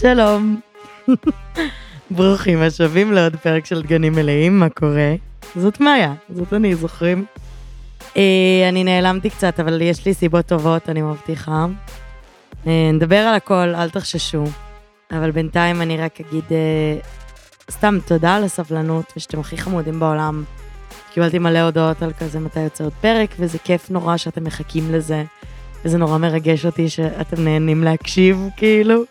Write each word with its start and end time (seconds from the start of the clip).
שלום. 0.00 0.60
ברוכים 2.10 2.62
השבים 2.62 3.12
לעוד 3.12 3.36
פרק 3.36 3.66
של 3.66 3.82
דגנים 3.82 4.12
מלאים, 4.12 4.58
מה 4.58 4.68
קורה? 4.68 5.14
זאת 5.56 5.80
מאיה, 5.80 6.14
זאת 6.34 6.52
אני, 6.52 6.74
זוכרים? 6.74 7.24
אה, 8.16 8.68
אני 8.68 8.84
נעלמתי 8.84 9.30
קצת, 9.30 9.60
אבל 9.60 9.82
יש 9.82 10.06
לי 10.06 10.14
סיבות 10.14 10.46
טובות, 10.46 10.88
אני 10.88 11.02
מבטיחה. 11.02 11.66
אה, 12.66 12.90
נדבר 12.92 13.16
על 13.16 13.34
הכל, 13.34 13.74
אל 13.74 13.90
תחששו. 13.90 14.44
אבל 15.12 15.30
בינתיים 15.30 15.82
אני 15.82 15.96
רק 15.96 16.20
אגיד 16.20 16.44
אה, 16.50 16.98
סתם 17.70 17.98
תודה 18.06 18.34
על 18.34 18.44
הסבלנות, 18.44 19.12
ושאתם 19.16 19.40
הכי 19.40 19.56
חמודים 19.56 20.00
בעולם. 20.00 20.44
קיבלתי 21.12 21.38
מלא 21.38 21.58
הודעות 21.58 22.02
על 22.02 22.12
כזה 22.18 22.40
מתי 22.40 22.60
יוצא 22.60 22.84
עוד 22.84 22.92
פרק, 23.00 23.30
וזה 23.38 23.58
כיף 23.58 23.90
נורא 23.90 24.16
שאתם 24.16 24.44
מחכים 24.44 24.92
לזה. 24.92 25.24
וזה 25.84 25.98
נורא 25.98 26.18
מרגש 26.18 26.66
אותי 26.66 26.88
שאתם 26.88 27.44
נהנים 27.44 27.84
להקשיב, 27.84 28.48
כאילו. 28.56 29.04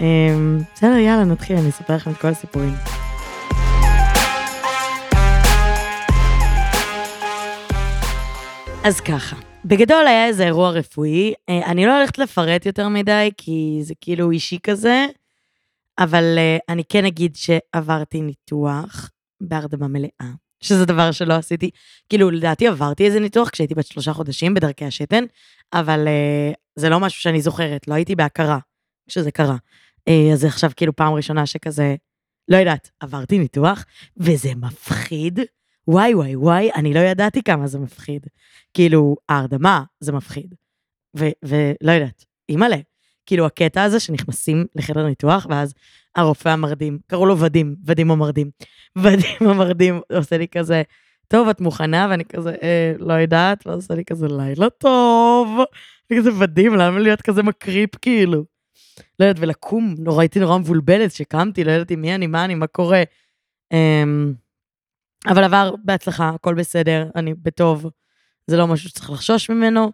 אמ, 0.00 0.58
בסדר, 0.74 0.96
יאללה, 0.96 1.24
נתחיל, 1.24 1.56
אני 1.56 1.68
אספר 1.68 1.96
לכם 1.96 2.10
את 2.10 2.16
כל 2.16 2.28
הסיפורים. 2.28 2.72
אז 8.84 9.00
ככה, 9.00 9.36
בגדול 9.64 10.06
היה 10.06 10.26
איזה 10.26 10.44
אירוע 10.44 10.70
רפואי, 10.70 11.34
אה, 11.48 11.66
אני 11.66 11.86
לא 11.86 11.98
הולכת 11.98 12.18
לפרט 12.18 12.66
יותר 12.66 12.88
מדי, 12.88 13.30
כי 13.36 13.78
זה 13.82 13.94
כאילו 14.00 14.30
אישי 14.30 14.58
כזה, 14.62 15.06
אבל 15.98 16.24
אה, 16.38 16.58
אני 16.68 16.82
כן 16.88 17.04
אגיד 17.04 17.36
שעברתי 17.36 18.20
ניתוח 18.20 19.10
בהרדמה 19.40 19.88
מלאה, 19.88 20.30
שזה 20.60 20.84
דבר 20.86 21.12
שלא 21.12 21.34
עשיתי, 21.34 21.70
כאילו 22.08 22.30
לדעתי 22.30 22.68
עברתי 22.68 23.06
איזה 23.06 23.20
ניתוח 23.20 23.48
כשהייתי 23.48 23.74
בת 23.74 23.86
שלושה 23.86 24.12
חודשים 24.12 24.54
בדרכי 24.54 24.84
השתן, 24.84 25.24
אבל 25.72 26.08
אה, 26.08 26.52
זה 26.76 26.88
לא 26.88 27.00
משהו 27.00 27.20
שאני 27.20 27.40
זוכרת, 27.40 27.88
לא 27.88 27.94
הייתי 27.94 28.16
בהכרה 28.16 28.58
כשזה 29.08 29.30
קרה. 29.30 29.56
אז 30.32 30.40
זה 30.40 30.46
עכשיו 30.46 30.70
כאילו 30.76 30.96
פעם 30.96 31.12
ראשונה 31.12 31.46
שכזה, 31.46 31.96
לא 32.48 32.56
יודעת, 32.56 32.90
עברתי 33.00 33.38
ניתוח, 33.38 33.84
וזה 34.16 34.54
מפחיד. 34.54 35.40
וואי 35.88 36.14
וואי 36.14 36.36
וואי, 36.36 36.70
אני 36.74 36.94
לא 36.94 37.00
ידעתי 37.00 37.42
כמה 37.42 37.66
זה 37.66 37.78
מפחיד. 37.78 38.26
כאילו, 38.74 39.16
ההרדמה 39.28 39.82
זה 40.00 40.12
מפחיד. 40.12 40.54
ולא 41.14 41.92
יודעת, 41.92 42.24
אימא'לה. 42.48 42.76
כאילו, 43.26 43.46
הקטע 43.46 43.82
הזה 43.82 44.00
שנכנסים 44.00 44.66
לחדר 44.74 45.06
ניתוח, 45.06 45.46
ואז 45.50 45.74
הרופא 46.16 46.48
המרדים, 46.48 46.98
קראו 47.06 47.26
לו 47.26 47.38
ודים, 47.38 47.76
ודים 47.86 48.10
המרדים. 48.10 48.50
ודים 49.02 49.48
המרדים 49.50 50.00
עושה 50.12 50.38
לי 50.38 50.48
כזה, 50.48 50.82
טוב, 51.28 51.48
את 51.48 51.60
מוכנה? 51.60 52.06
ואני 52.10 52.24
כזה, 52.24 52.54
אה, 52.62 52.92
לא 52.98 53.12
יודעת, 53.12 53.66
ואז 53.66 53.76
עושה 53.76 53.94
לי 53.94 54.04
כזה, 54.04 54.26
לילה 54.28 54.70
טוב. 54.70 55.58
אני 56.10 56.18
כזה 56.18 56.30
ודים, 56.38 56.74
למה 56.74 56.98
להיות 56.98 57.22
כזה 57.22 57.42
מקריפ, 57.42 57.96
כאילו? 57.96 58.44
לא 59.18 59.24
יודעת, 59.24 59.42
ולקום, 59.42 59.94
נורא, 59.98 60.20
הייתי 60.20 60.40
נורא 60.40 60.58
מבולבלת, 60.58 61.12
שקמתי, 61.12 61.64
לא 61.64 61.72
ידעתי 61.72 61.96
מי 61.96 62.14
אני, 62.14 62.26
מה 62.26 62.44
אני, 62.44 62.54
מה 62.54 62.66
קורה. 62.66 63.02
אמ, 63.72 64.32
אבל 65.26 65.44
עבר 65.44 65.74
בהצלחה, 65.84 66.28
הכל 66.28 66.54
בסדר, 66.54 67.10
אני 67.16 67.34
בטוב, 67.34 67.86
זה 68.46 68.56
לא 68.56 68.66
משהו 68.66 68.88
שצריך 68.88 69.10
לחשוש 69.10 69.50
ממנו, 69.50 69.92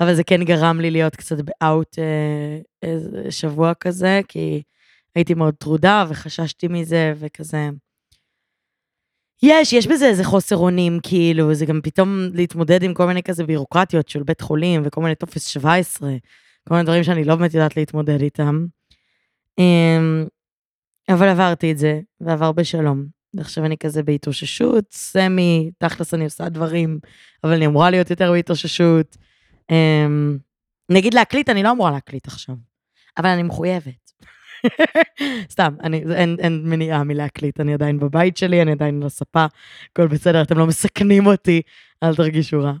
אבל 0.00 0.14
זה 0.14 0.24
כן 0.24 0.44
גרם 0.44 0.80
לי 0.80 0.90
להיות 0.90 1.16
קצת 1.16 1.36
באאוט 1.40 1.98
אה, 1.98 2.58
איזה 2.82 3.30
שבוע 3.30 3.74
כזה, 3.74 4.20
כי 4.28 4.62
הייתי 5.14 5.34
מאוד 5.34 5.54
טרודה 5.54 6.04
וחששתי 6.08 6.68
מזה 6.68 7.12
וכזה. 7.16 7.68
יש, 9.42 9.72
יש 9.72 9.86
בזה 9.86 10.06
איזה 10.06 10.24
חוסר 10.24 10.56
אונים, 10.56 10.98
כאילו, 11.02 11.54
זה 11.54 11.66
גם 11.66 11.80
פתאום 11.82 12.18
להתמודד 12.34 12.82
עם 12.82 12.94
כל 12.94 13.06
מיני 13.06 13.22
כזה 13.22 13.44
בירוקרטיות 13.44 14.08
של 14.08 14.22
בית 14.22 14.40
חולים 14.40 14.82
וכל 14.84 15.00
מיני 15.00 15.14
טופס 15.14 15.46
17, 15.46 16.10
כל 16.68 16.74
מיני 16.74 16.84
דברים 16.84 17.04
שאני 17.04 17.24
לא 17.24 17.36
באמת 17.36 17.54
יודעת 17.54 17.76
להתמודד 17.76 18.20
איתם. 18.20 18.66
אמ, 19.58 20.26
אבל 21.08 21.28
עברתי 21.28 21.72
את 21.72 21.78
זה, 21.78 22.00
ועבר 22.20 22.52
בשלום. 22.52 23.06
ועכשיו 23.34 23.64
אני 23.64 23.76
כזה 23.78 24.02
בהתאוששות, 24.02 24.84
סמי, 24.92 25.70
תכלס 25.78 26.14
אני 26.14 26.24
עושה 26.24 26.48
דברים, 26.48 26.98
אבל 27.44 27.52
אני 27.52 27.66
אמורה 27.66 27.90
להיות 27.90 28.10
יותר 28.10 28.32
בהתאוששות. 28.32 29.16
אמ, 29.70 30.38
נגיד 30.90 31.14
להקליט, 31.14 31.48
אני 31.48 31.62
לא 31.62 31.70
אמורה 31.70 31.90
להקליט 31.90 32.26
עכשיו, 32.26 32.54
אבל 33.18 33.28
אני 33.28 33.42
מחויבת. 33.42 34.12
סתם, 35.52 35.74
אני, 35.82 36.04
אין, 36.14 36.36
אין 36.38 36.62
מניעה 36.64 37.04
מלהקליט, 37.04 37.60
אני 37.60 37.74
עדיין 37.74 37.98
בבית 37.98 38.36
שלי, 38.36 38.62
אני 38.62 38.72
עדיין 38.72 39.00
על 39.02 39.06
הספה, 39.06 39.46
הכל 39.92 40.06
בסדר, 40.06 40.42
אתם 40.42 40.58
לא 40.58 40.66
מסכנים 40.66 41.26
אותי, 41.26 41.62
אל 42.02 42.14
תרגישו 42.14 42.62
רע. 42.62 42.72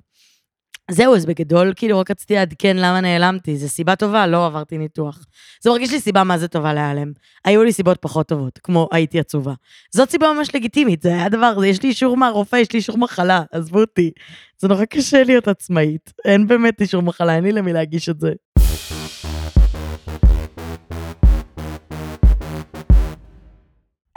זהו, 0.90 1.16
אז 1.16 1.26
בגדול, 1.26 1.72
כאילו, 1.76 1.98
רק 1.98 2.10
רציתי 2.10 2.34
לעדכן 2.34 2.76
למה 2.76 3.00
נעלמתי. 3.00 3.56
זו 3.56 3.68
סיבה 3.68 3.96
טובה, 3.96 4.26
לא 4.26 4.46
עברתי 4.46 4.78
ניתוח. 4.78 5.26
זה 5.62 5.70
מרגיש 5.70 5.92
לי 5.92 6.00
סיבה 6.00 6.24
מה 6.24 6.38
זה 6.38 6.48
טובה 6.48 6.74
להיעלם. 6.74 7.12
היו 7.44 7.64
לי 7.64 7.72
סיבות 7.72 7.98
פחות 8.00 8.28
טובות, 8.28 8.58
כמו 8.62 8.88
הייתי 8.92 9.20
עצובה. 9.20 9.54
זאת 9.94 10.10
סיבה 10.10 10.32
ממש 10.32 10.54
לגיטימית, 10.54 11.02
זה 11.02 11.08
היה 11.08 11.28
דבר, 11.28 11.64
יש 11.64 11.82
לי 11.82 11.88
אישור 11.88 12.16
מהרופא, 12.16 12.56
יש 12.56 12.72
לי 12.72 12.76
אישור 12.76 12.98
מחלה, 12.98 13.42
עזבו 13.52 13.80
אותי. 13.80 14.10
זה 14.58 14.68
נורא 14.68 14.84
קשה 14.84 15.24
להיות 15.24 15.48
עצמאית. 15.48 16.12
אין 16.24 16.46
באמת 16.46 16.80
אישור 16.80 17.02
מחלה, 17.02 17.36
אין 17.36 17.44
לי 17.44 17.52
למי 17.52 17.72
להגיש 17.72 18.08
את 18.08 18.20
זה. 18.20 18.32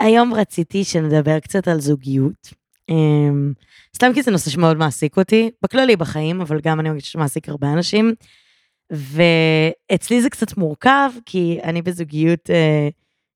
היום 0.00 0.34
רציתי 0.34 0.84
שנדבר 0.84 1.38
קצת 1.38 1.68
על 1.68 1.80
זוגיות. 1.80 2.59
אמ, 2.90 3.52
סתם 3.96 4.10
כי 4.14 4.22
זה 4.22 4.30
נושא 4.30 4.50
שמאוד 4.50 4.76
מעסיק 4.76 5.16
אותי, 5.16 5.50
בכללי 5.62 5.96
בחיים, 5.96 6.40
אבל 6.40 6.60
גם 6.60 6.80
אני 6.80 6.88
מרגישה 6.88 7.10
שמעסיק 7.10 7.48
הרבה 7.48 7.72
אנשים. 7.72 8.14
ואצלי 8.90 10.22
זה 10.22 10.30
קצת 10.30 10.56
מורכב, 10.56 11.10
כי 11.26 11.58
אני 11.64 11.82
בזוגיות 11.82 12.50
אה, 12.50 12.88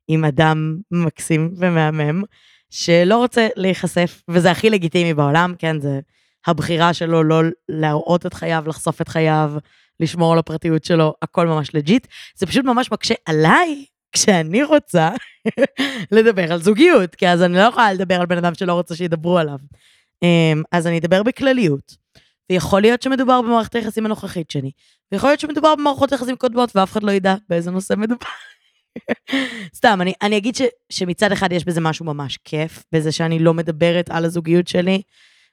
עם 0.08 0.24
אדם 0.24 0.76
מקסים 0.90 1.54
ומהמם, 1.56 2.22
שלא 2.70 3.16
רוצה 3.16 3.48
להיחשף, 3.56 4.22
וזה 4.28 4.50
הכי 4.50 4.70
לגיטימי 4.70 5.14
בעולם, 5.14 5.54
כן, 5.58 5.80
זה 5.80 6.00
הבחירה 6.46 6.94
שלו 6.94 7.22
לא 7.22 7.42
להראות 7.68 8.26
את 8.26 8.34
חייו, 8.34 8.64
לחשוף 8.66 9.00
את 9.00 9.08
חייו, 9.08 9.52
לשמור 10.00 10.32
על 10.32 10.38
הפרטיות 10.38 10.84
שלו, 10.84 11.14
הכל 11.22 11.46
ממש 11.46 11.74
לג'יט. 11.74 12.06
זה 12.36 12.46
פשוט 12.46 12.64
ממש 12.64 12.92
מקשה 12.92 13.14
עליי 13.26 13.84
כשאני 14.14 14.62
רוצה 14.62 15.10
לדבר 16.16 16.52
על 16.52 16.62
זוגיות, 16.62 17.14
כי 17.14 17.28
אז 17.28 17.42
אני 17.42 17.54
לא 17.54 17.60
יכולה 17.60 17.92
לדבר 17.92 18.20
על 18.20 18.26
בן 18.26 18.38
אדם 18.38 18.54
שלא 18.54 18.72
רוצה 18.72 18.96
שידברו 18.96 19.38
עליו. 19.38 19.58
אמ, 20.22 20.62
אז 20.72 20.86
אני 20.86 20.98
אדבר 20.98 21.22
בכלליות. 21.22 22.04
ויכול 22.50 22.80
להיות 22.80 23.02
שמדובר 23.02 23.42
במערכת 23.42 23.74
היחסים 23.74 24.06
הנוכחית 24.06 24.50
שלי, 24.50 24.70
ויכול 25.12 25.30
להיות 25.30 25.40
שמדובר 25.40 25.74
במערכות 25.74 26.12
יחסים 26.12 26.36
קודמות 26.36 26.76
ואף 26.76 26.92
אחד 26.92 27.02
לא 27.02 27.10
ידע 27.10 27.34
באיזה 27.48 27.70
נושא 27.70 27.94
מדובר. 27.94 28.26
סתם, 29.76 29.98
אני, 30.00 30.12
אני 30.22 30.36
אגיד 30.36 30.54
ש, 30.54 30.62
שמצד 30.90 31.32
אחד 31.32 31.52
יש 31.52 31.64
בזה 31.64 31.80
משהו 31.80 32.04
ממש 32.04 32.38
כיף, 32.44 32.84
בזה 32.92 33.12
שאני 33.12 33.38
לא 33.38 33.54
מדברת 33.54 34.10
על 34.10 34.24
הזוגיות 34.24 34.68
שלי, 34.68 35.02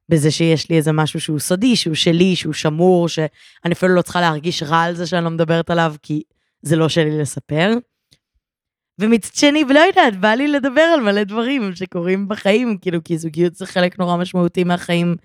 בזה 0.10 0.32
שיש 0.32 0.70
לי 0.70 0.78
איזה 0.78 0.92
משהו 0.92 1.22
שהוא 1.22 1.40
סודי, 1.40 1.76
שהוא 1.76 1.96
שלי, 1.96 2.36
שהוא 2.36 2.54
שמור, 2.54 3.10
שאני 3.10 3.74
אפילו 3.74 3.96
לא 3.96 4.02
צריכה 4.02 4.22
להרגיש 4.22 4.64
רע 4.64 4.82
על 4.82 4.96
זה 4.96 5.08
שאני 5.08 5.24
לא 5.24 5.30
מדברת 5.30 5.70
עליו, 5.70 5.96
כי 6.02 6.22
זה 6.62 6.76
לא 6.76 6.90
שלי 6.90 7.18
לספר. 7.22 7.74
ומצד 9.00 9.34
שני, 9.34 9.63
ולא 9.69 9.79
יודעת, 9.79 10.19
בא 10.19 10.34
לי 10.34 10.47
לדבר 10.47 10.81
על 10.81 11.02
מלא 11.02 11.24
דברים 11.24 11.75
שקורים 11.75 12.28
בחיים, 12.28 12.78
כאילו, 12.78 13.03
כי 13.03 13.18
זוגיות 13.18 13.56
זה 13.56 13.66
חלק 13.66 14.00
נורא 14.00 14.18
משמעותי 14.18 14.63
מהחיים 14.63 15.16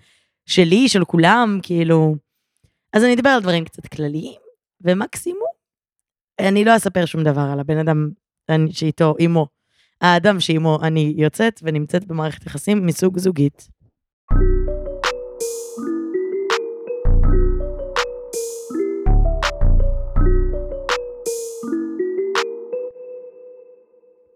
שלי, 0.45 0.89
של 0.89 1.05
כולם, 1.05 1.59
כאילו. 1.63 2.15
אז 2.93 3.03
אני 3.03 3.13
אדבר 3.13 3.29
על 3.29 3.41
דברים 3.41 3.65
קצת 3.65 3.87
כלליים, 3.87 4.39
ומקסימום, 4.81 5.47
אני 6.39 6.65
לא 6.65 6.75
אספר 6.75 7.05
שום 7.05 7.23
דבר 7.23 7.49
על 7.53 7.59
הבן 7.59 7.77
אדם 7.77 8.09
שאיתו, 8.71 9.15
אימו, 9.19 9.47
האדם 10.01 10.39
שאימו 10.39 10.79
אני 10.83 11.13
יוצאת 11.17 11.59
ונמצאת 11.63 12.05
במערכת 12.05 12.45
יחסים 12.45 12.85
מסוג 12.85 13.19
זוגית. 13.19 13.67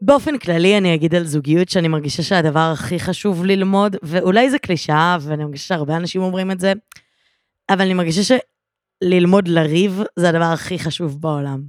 באופן 0.02 0.38
כללי 0.38 0.78
אני 0.78 0.96
אגיד 0.96 1.16
על 1.16 1.24
זוגיות 1.24 1.70
שאני 1.70 1.88
מרגישה 1.88 2.24
שהדבר 2.24 2.72
הכי 2.74 3.00
חשוב 3.00 3.46
ללמוד, 3.46 3.96
ואולי 4.04 4.50
זה 4.50 4.60
קלישאה, 4.60 5.18
ואני 5.22 5.44
מרגישה 5.46 5.68
שהרבה 5.68 5.98
אנשים 5.98 6.22
אומרים 6.22 6.52
את 6.52 6.60
זה, 6.60 6.74
אבל 7.70 7.82
אני 7.82 7.94
מרגישה 7.94 8.38
שללמוד 9.04 9.48
לריב 9.48 10.02
זה 10.16 10.30
הדבר 10.30 10.44
הכי 10.44 10.80
חשוב 10.80 11.22
בעולם. 11.22 11.64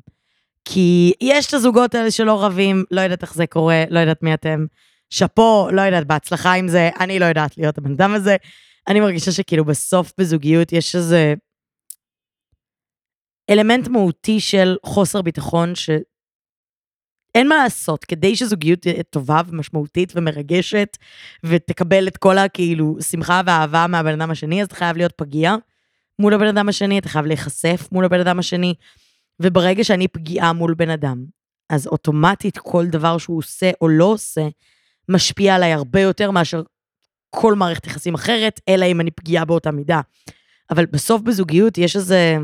כי 0.64 1.12
יש 1.20 1.46
את 1.46 1.54
הזוגות 1.54 1.94
האלה 1.94 2.10
שלא 2.10 2.44
רבים, 2.44 2.84
לא 2.90 3.00
יודעת 3.00 3.22
איך 3.22 3.34
זה 3.34 3.46
קורה, 3.46 3.84
לא 3.90 4.00
יודעת 4.00 4.22
מי 4.22 4.34
אתם. 4.34 4.66
שאפו, 5.12 5.68
לא 5.72 5.82
יודעת, 5.82 6.06
בהצלחה 6.06 6.52
עם 6.52 6.68
זה, 6.68 6.90
אני 7.00 7.18
לא 7.18 7.24
יודעת 7.24 7.58
להיות 7.58 7.78
הבן 7.78 7.92
אדם 7.92 8.14
הזה. 8.14 8.36
אני 8.88 9.00
מרגישה 9.00 9.32
שכאילו 9.32 9.64
בסוף 9.64 10.12
בזוגיות 10.18 10.72
יש 10.72 10.96
איזה 10.96 11.34
אלמנט 13.50 13.88
מהותי 13.88 14.40
של 14.40 14.76
חוסר 14.86 15.22
ביטחון, 15.22 15.74
ש... 15.74 15.90
אין 17.34 17.48
מה 17.48 17.56
לעשות, 17.56 18.04
כדי 18.04 18.36
שזוגיות 18.36 18.80
תהיה 18.80 19.02
טובה 19.02 19.40
ומשמעותית 19.46 20.12
ומרגשת, 20.16 20.96
ותקבל 21.44 22.08
את 22.08 22.16
כל 22.16 22.38
הכאילו 22.38 22.96
שמחה 23.10 23.40
ואהבה 23.46 23.86
מהבן 23.86 24.20
אדם 24.20 24.30
השני, 24.30 24.62
אז 24.62 24.66
אתה 24.66 24.74
חייב 24.74 24.96
להיות 24.96 25.12
פגיע 25.16 25.54
מול 26.18 26.34
הבן 26.34 26.46
אדם 26.46 26.68
השני, 26.68 26.98
אתה 26.98 27.08
חייב 27.08 27.26
להיחשף 27.26 27.88
מול 27.92 28.04
הבן 28.04 28.20
אדם 28.20 28.38
השני, 28.38 28.74
וברגע 29.40 29.84
שאני 29.84 30.08
פגיעה 30.08 30.52
מול 30.52 30.74
בן 30.74 30.90
אדם, 30.90 31.24
אז 31.70 31.86
אוטומטית 31.86 32.58
כל 32.58 32.86
דבר 32.86 33.18
שהוא 33.18 33.38
עושה 33.38 33.70
או 33.80 33.88
לא 33.88 34.04
עושה, 34.04 34.48
משפיע 35.08 35.54
עליי 35.54 35.72
הרבה 35.72 36.00
יותר 36.00 36.30
מאשר 36.30 36.62
כל 37.30 37.54
מערכת 37.54 37.86
יחסים 37.86 38.14
אחרת, 38.14 38.60
אלא 38.68 38.84
אם 38.86 39.00
אני 39.00 39.10
פגיעה 39.10 39.44
באותה 39.44 39.70
מידה. 39.70 40.00
אבל 40.70 40.86
בסוף 40.86 41.22
בזוגיות 41.22 41.78
יש 41.78 41.96
איזה 41.96 42.36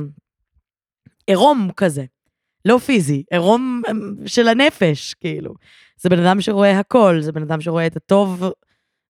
עירום 1.26 1.70
כזה, 1.76 2.04
לא 2.64 2.78
פיזי, 2.78 3.22
עירום 3.30 3.82
אמ, 3.90 4.14
של 4.26 4.48
הנפש, 4.48 5.14
כאילו. 5.14 5.54
זה 5.96 6.08
בן 6.08 6.18
אדם 6.18 6.40
שרואה 6.40 6.78
הכל, 6.78 7.20
זה 7.20 7.32
בן 7.32 7.42
אדם 7.42 7.60
שרואה 7.60 7.86
את 7.86 7.96
הטוב 7.96 8.44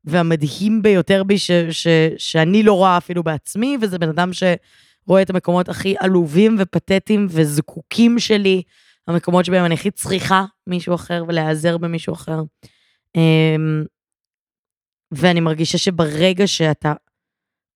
והמדהים 0.05 0.83
ביותר 0.83 1.25
בי, 1.25 1.39
ש, 1.39 1.50
ש, 1.71 1.87
שאני 2.17 2.62
לא 2.62 2.73
רואה 2.73 2.97
אפילו 2.97 3.23
בעצמי, 3.23 3.77
וזה 3.81 3.99
בן 3.99 4.09
אדם 4.09 4.31
שרואה 4.33 5.23
את 5.23 5.31
המקומות 5.31 5.69
הכי 5.69 5.95
עלובים 6.00 6.56
ופתטיים 6.59 7.27
וזקוקים 7.31 8.19
שלי, 8.19 8.62
המקומות 9.09 9.45
שבהם 9.45 9.65
אני 9.65 9.75
הכי 9.75 9.91
צריכה 9.91 10.45
מישהו 10.67 10.95
אחר 10.95 11.25
ולהיעזר 11.29 11.79
במישהו 11.79 12.15
אחר. 12.15 12.41
אמ, 13.17 13.85
ואני 15.12 15.41
מרגישה 15.41 15.79
שברגע 15.79 16.47
שאתה 16.47 16.93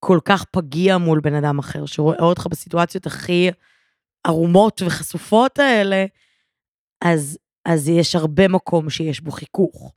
כל 0.00 0.18
כך 0.24 0.44
פגיע 0.44 0.98
מול 0.98 1.20
בן 1.20 1.34
אדם 1.34 1.58
אחר, 1.58 1.86
שרואה 1.86 2.18
אותך 2.20 2.46
בסיטואציות 2.50 3.06
הכי 3.06 3.50
ערומות 4.24 4.82
וחשופות 4.86 5.58
האלה, 5.58 6.04
אז, 7.04 7.38
אז 7.64 7.88
יש 7.88 8.14
הרבה 8.14 8.48
מקום 8.48 8.90
שיש 8.90 9.20
בו 9.20 9.30
חיכוך. 9.30 9.92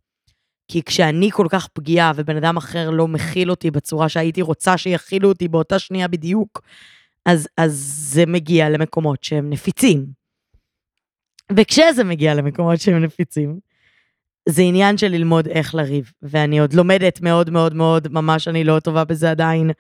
כי 0.68 0.84
כשאני 0.84 1.32
כל 1.32 1.48
כך 1.50 1.68
פגיעה 1.68 2.12
ובן 2.16 2.38
אדם 2.38 2.58
אחר 2.58 2.90
לא 2.90 3.08
מכיל 3.08 3.50
אותי 3.50 3.72
בצורה 3.72 4.10
שהייתי 4.10 4.42
רוצה 4.42 4.78
שיכילו 4.78 5.30
אותי 5.30 5.48
באותה 5.48 5.80
שנייה 5.80 6.08
בדיוק, 6.08 6.62
אז, 7.26 7.48
אז 7.58 7.74
זה 8.12 8.26
מגיע 8.26 8.70
למקומות 8.70 9.24
שהם 9.24 9.50
נפיצים. 9.50 10.06
וכשזה 11.58 12.04
מגיע 12.04 12.34
למקומות 12.34 12.82
שהם 12.82 13.04
נפיצים, 13.04 13.60
זה 14.50 14.62
עניין 14.62 14.98
של 14.98 15.08
ללמוד 15.08 15.48
איך 15.48 15.76
לריב, 15.76 16.12
ואני 16.22 16.60
עוד 16.60 16.74
לומדת 16.74 17.22
מאוד 17.22 17.50
מאוד 17.50 17.74
מאוד, 17.74 18.08
ממש 18.08 18.48
אני 18.48 18.64
לא 18.64 18.80
טובה 18.80 19.04
בזה 19.04 19.32
עדיין. 19.32 19.72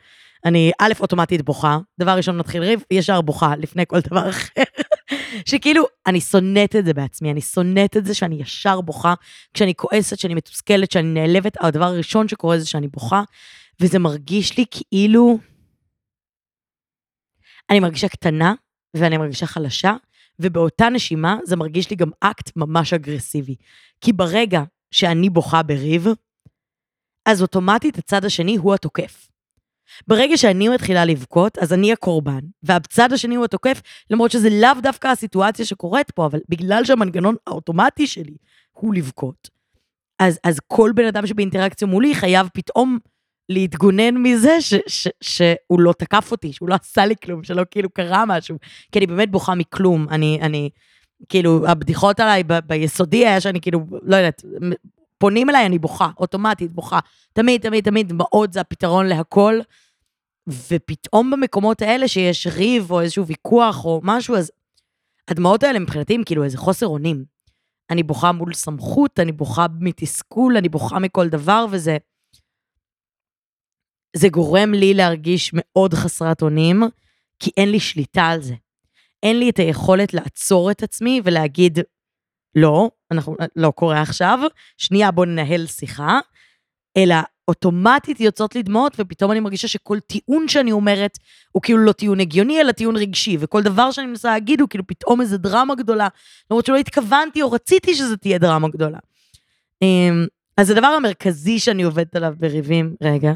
אני 0.45 0.71
א', 0.79 0.93
אוטומטית 0.99 1.41
בוכה, 1.41 1.77
דבר 1.99 2.11
ראשון 2.11 2.37
מתחיל 2.37 2.63
ריב, 2.63 2.83
ישר 2.91 3.21
בוכה 3.21 3.55
לפני 3.55 3.83
כל 3.87 3.99
דבר 3.99 4.29
אחר. 4.29 4.63
שכאילו, 5.49 5.85
אני 6.07 6.21
שונאת 6.21 6.75
את 6.75 6.85
זה 6.85 6.93
בעצמי, 6.93 7.31
אני 7.31 7.41
שונאת 7.41 7.97
את 7.97 8.05
זה 8.05 8.13
שאני 8.13 8.35
ישר 8.35 8.81
בוכה, 8.81 9.13
כשאני 9.53 9.75
כועסת, 9.75 10.19
שאני 10.19 10.33
מתוסכלת, 10.33 10.91
שאני 10.91 11.07
נעלבת, 11.07 11.57
הדבר 11.59 11.85
הראשון 11.85 12.27
שקורה 12.27 12.59
זה 12.59 12.65
שאני 12.67 12.87
בוכה, 12.87 13.23
וזה 13.79 13.99
מרגיש 13.99 14.57
לי 14.57 14.65
כאילו... 14.71 15.37
אני 17.69 17.79
מרגישה 17.79 18.09
קטנה, 18.09 18.53
ואני 18.93 19.17
מרגישה 19.17 19.45
חלשה, 19.45 19.93
ובאותה 20.39 20.89
נשימה 20.89 21.37
זה 21.43 21.55
מרגיש 21.55 21.89
לי 21.89 21.95
גם 21.95 22.09
אקט 22.19 22.51
ממש 22.55 22.93
אגרסיבי. 22.93 23.55
כי 24.01 24.13
ברגע 24.13 24.63
שאני 24.91 25.29
בוכה 25.29 25.63
בריב, 25.63 26.07
אז 27.25 27.41
אוטומטית 27.41 27.97
הצד 27.97 28.25
השני 28.25 28.55
הוא 28.55 28.73
התוקף. 28.73 29.34
ברגע 30.07 30.37
שאני 30.37 30.69
מתחילה 30.69 31.05
לבכות, 31.05 31.57
אז 31.57 31.73
אני 31.73 31.93
הקורבן, 31.93 32.39
והצד 32.63 33.13
השני 33.13 33.35
הוא 33.35 33.45
התוקף, 33.45 33.81
למרות 34.09 34.31
שזה 34.31 34.49
לאו 34.49 34.81
דווקא 34.83 35.07
הסיטואציה 35.07 35.65
שקורית 35.65 36.11
פה, 36.11 36.25
אבל 36.25 36.39
בגלל 36.49 36.83
שהמנגנון 36.85 37.35
האוטומטי 37.47 38.07
שלי 38.07 38.35
הוא 38.71 38.95
לבכות, 38.95 39.49
אז, 40.19 40.39
אז 40.43 40.59
כל 40.67 40.91
בן 40.95 41.05
אדם 41.05 41.27
שבאינטראקציה 41.27 41.87
מולי 41.87 42.15
חייב 42.15 42.47
פתאום 42.53 42.97
להתגונן 43.49 44.17
מזה 44.17 44.61
ש, 44.61 44.73
ש, 44.87 45.07
שהוא 45.21 45.79
לא 45.79 45.93
תקף 45.97 46.31
אותי, 46.31 46.53
שהוא 46.53 46.69
לא 46.69 46.75
עשה 46.81 47.05
לי 47.05 47.15
כלום, 47.23 47.43
שלא 47.43 47.63
כאילו 47.71 47.89
קרה 47.89 48.23
משהו, 48.27 48.57
כי 48.91 48.99
אני 48.99 49.07
באמת 49.07 49.31
בוכה 49.31 49.55
מכלום. 49.55 50.07
אני, 50.11 50.39
אני, 50.41 50.69
כאילו, 51.29 51.67
הבדיחות 51.67 52.19
עליי 52.19 52.43
ב, 52.43 52.53
ביסודי 52.67 53.27
היה 53.27 53.41
שאני 53.41 53.61
כאילו, 53.61 53.79
לא 54.03 54.15
יודעת, 54.15 54.41
פונים 55.25 55.49
אליי, 55.49 55.65
אני 55.65 55.79
בוכה, 55.79 56.09
אוטומטית 56.19 56.71
בוכה. 56.71 56.99
תמיד, 57.33 57.61
תמיד, 57.61 57.83
תמיד, 57.83 58.09
דמעות 58.09 58.53
זה 58.53 58.61
הפתרון 58.61 59.05
להכל. 59.05 59.59
ופתאום 60.49 61.31
במקומות 61.31 61.81
האלה 61.81 62.07
שיש 62.07 62.47
ריב 62.47 62.91
או 62.91 63.01
איזשהו 63.01 63.27
ויכוח 63.27 63.85
או 63.85 64.01
משהו, 64.03 64.35
אז 64.35 64.51
הדמעות 65.27 65.63
האלה 65.63 65.79
מבחינתי 65.79 66.15
הם 66.15 66.23
כאילו 66.23 66.43
איזה 66.43 66.57
חוסר 66.57 66.87
אונים. 66.87 67.25
אני 67.89 68.03
בוכה 68.03 68.31
מול 68.31 68.53
סמכות, 68.53 69.19
אני 69.19 69.31
בוכה 69.31 69.65
מתסכול, 69.79 70.57
אני 70.57 70.69
בוכה 70.69 70.99
מכל 70.99 71.29
דבר, 71.29 71.65
וזה... 71.71 71.97
זה 74.15 74.29
גורם 74.29 74.73
לי 74.73 74.93
להרגיש 74.93 75.51
מאוד 75.53 75.93
חסרת 75.93 76.41
אונים, 76.41 76.83
כי 77.39 77.51
אין 77.57 77.71
לי 77.71 77.79
שליטה 77.79 78.23
על 78.23 78.41
זה. 78.41 78.55
אין 79.23 79.39
לי 79.39 79.49
את 79.49 79.59
היכולת 79.59 80.13
לעצור 80.13 80.71
את 80.71 80.83
עצמי 80.83 81.21
ולהגיד, 81.23 81.79
לא, 82.55 82.89
אנחנו, 83.11 83.35
לא 83.55 83.71
קורה 83.71 84.01
עכשיו, 84.01 84.39
שנייה 84.77 85.11
בוא 85.11 85.25
ננהל 85.25 85.65
שיחה, 85.65 86.19
אלא 86.97 87.15
אוטומטית 87.47 88.19
יוצאות 88.19 88.55
לי 88.55 88.63
דמעות, 88.63 88.95
ופתאום 88.99 89.31
אני 89.31 89.39
מרגישה 89.39 89.67
שכל 89.67 89.99
טיעון 89.99 90.47
שאני 90.47 90.71
אומרת 90.71 91.17
הוא 91.51 91.61
כאילו 91.61 91.79
לא 91.79 91.91
טיעון 91.91 92.19
הגיוני, 92.19 92.61
אלא 92.61 92.71
טיעון 92.71 92.95
רגשי, 92.95 93.37
וכל 93.39 93.63
דבר 93.63 93.91
שאני 93.91 94.07
מנסה 94.07 94.31
להגיד 94.31 94.61
הוא 94.61 94.69
כאילו 94.69 94.87
פתאום 94.87 95.21
איזה 95.21 95.37
דרמה 95.37 95.75
גדולה, 95.75 96.07
למרות 96.51 96.65
שלא 96.65 96.77
התכוונתי 96.77 97.41
או 97.41 97.51
רציתי 97.51 97.95
שזה 97.95 98.17
תהיה 98.17 98.37
דרמה 98.37 98.67
גדולה. 98.67 98.99
אמ, 99.81 100.25
אז 100.57 100.69
הדבר 100.69 100.87
המרכזי 100.87 101.59
שאני 101.59 101.83
עובדת 101.83 102.15
עליו 102.15 102.33
בריבים, 102.37 102.95
רגע. 103.03 103.33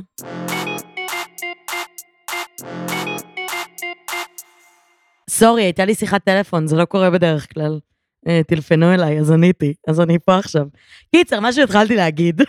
סורי, 5.29 5.63
הייתה 5.63 5.85
לי 5.85 5.95
שיחת 5.95 6.23
טלפון, 6.23 6.67
זה 6.67 6.75
לא 6.75 6.85
קורה 6.85 7.09
בדרך 7.09 7.53
כלל. 7.53 7.79
אה, 8.27 8.41
טלפנו 8.47 8.93
אליי, 8.93 9.19
אז 9.19 9.31
עניתי, 9.31 9.73
אז 9.87 10.01
אני 10.01 10.19
פה 10.19 10.37
עכשיו. 10.37 10.67
קיצר, 11.15 11.39
מה 11.39 11.53
שהתחלתי 11.53 11.95
להגיד, 11.95 12.41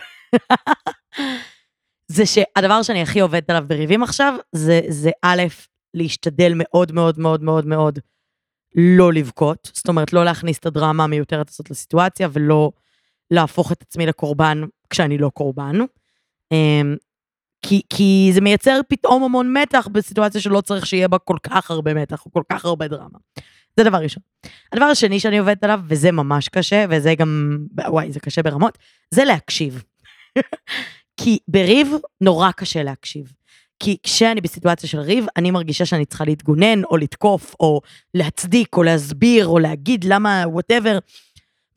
זה 2.15 2.25
שהדבר 2.25 2.81
שאני 2.81 3.01
הכי 3.01 3.19
עובדת 3.19 3.49
עליו 3.49 3.63
בריבים 3.67 4.03
עכשיו, 4.03 4.35
זה, 4.51 4.81
זה 4.87 5.11
א', 5.21 5.43
להשתדל 5.93 6.53
מאוד 6.55 6.91
מאוד 6.91 7.19
מאוד 7.19 7.43
מאוד 7.43 7.65
מאוד 7.65 7.99
לא 8.75 9.13
לבכות, 9.13 9.71
זאת 9.73 9.87
אומרת, 9.89 10.13
לא 10.13 10.25
להכניס 10.25 10.59
את 10.59 10.65
הדרמה 10.65 11.03
המיותרת 11.03 11.49
הזאת 11.49 11.71
לסיטואציה, 11.71 12.27
ולא 12.31 12.71
להפוך 13.31 13.71
את 13.71 13.81
עצמי 13.81 14.05
לקורבן 14.05 14.61
כשאני 14.89 15.17
לא 15.17 15.29
קורבן. 15.29 15.75
אמ, 16.51 16.95
כי, 17.61 17.81
כי 17.89 18.29
זה 18.33 18.41
מייצר 18.41 18.79
פתאום 18.87 19.23
המון 19.23 19.53
מתח 19.57 19.87
בסיטואציה 19.91 20.41
שלא 20.41 20.61
צריך 20.61 20.85
שיהיה 20.85 21.07
בה 21.07 21.17
כל 21.17 21.37
כך 21.43 21.71
הרבה 21.71 21.93
מתח, 21.93 22.25
או 22.25 22.31
כל 22.31 22.43
כך 22.51 22.65
הרבה 22.65 22.87
דרמה. 22.87 23.19
זה 23.77 23.83
דבר 23.83 23.97
ראשון. 23.97 24.23
הדבר 24.73 24.85
השני 24.85 25.19
שאני 25.19 25.37
עובדת 25.37 25.63
עליו, 25.63 25.79
וזה 25.87 26.11
ממש 26.11 26.49
קשה, 26.49 26.85
וזה 26.89 27.15
גם, 27.15 27.57
וואי, 27.87 28.11
זה 28.11 28.19
קשה 28.19 28.43
ברמות, 28.43 28.77
זה 29.11 29.23
להקשיב. 29.23 29.83
כי 31.21 31.39
בריב 31.47 31.87
נורא 32.21 32.51
קשה 32.51 32.83
להקשיב. 32.83 33.31
כי 33.79 33.97
כשאני 34.03 34.41
בסיטואציה 34.41 34.89
של 34.89 34.99
ריב, 34.99 35.25
אני 35.37 35.51
מרגישה 35.51 35.85
שאני 35.85 36.05
צריכה 36.05 36.25
להתגונן, 36.25 36.83
או 36.83 36.97
לתקוף, 36.97 37.55
או 37.59 37.81
להצדיק, 38.13 38.77
או 38.77 38.83
להסביר, 38.83 39.47
או 39.47 39.59
להגיד 39.59 40.03
למה, 40.03 40.43
whatever. 40.47 40.99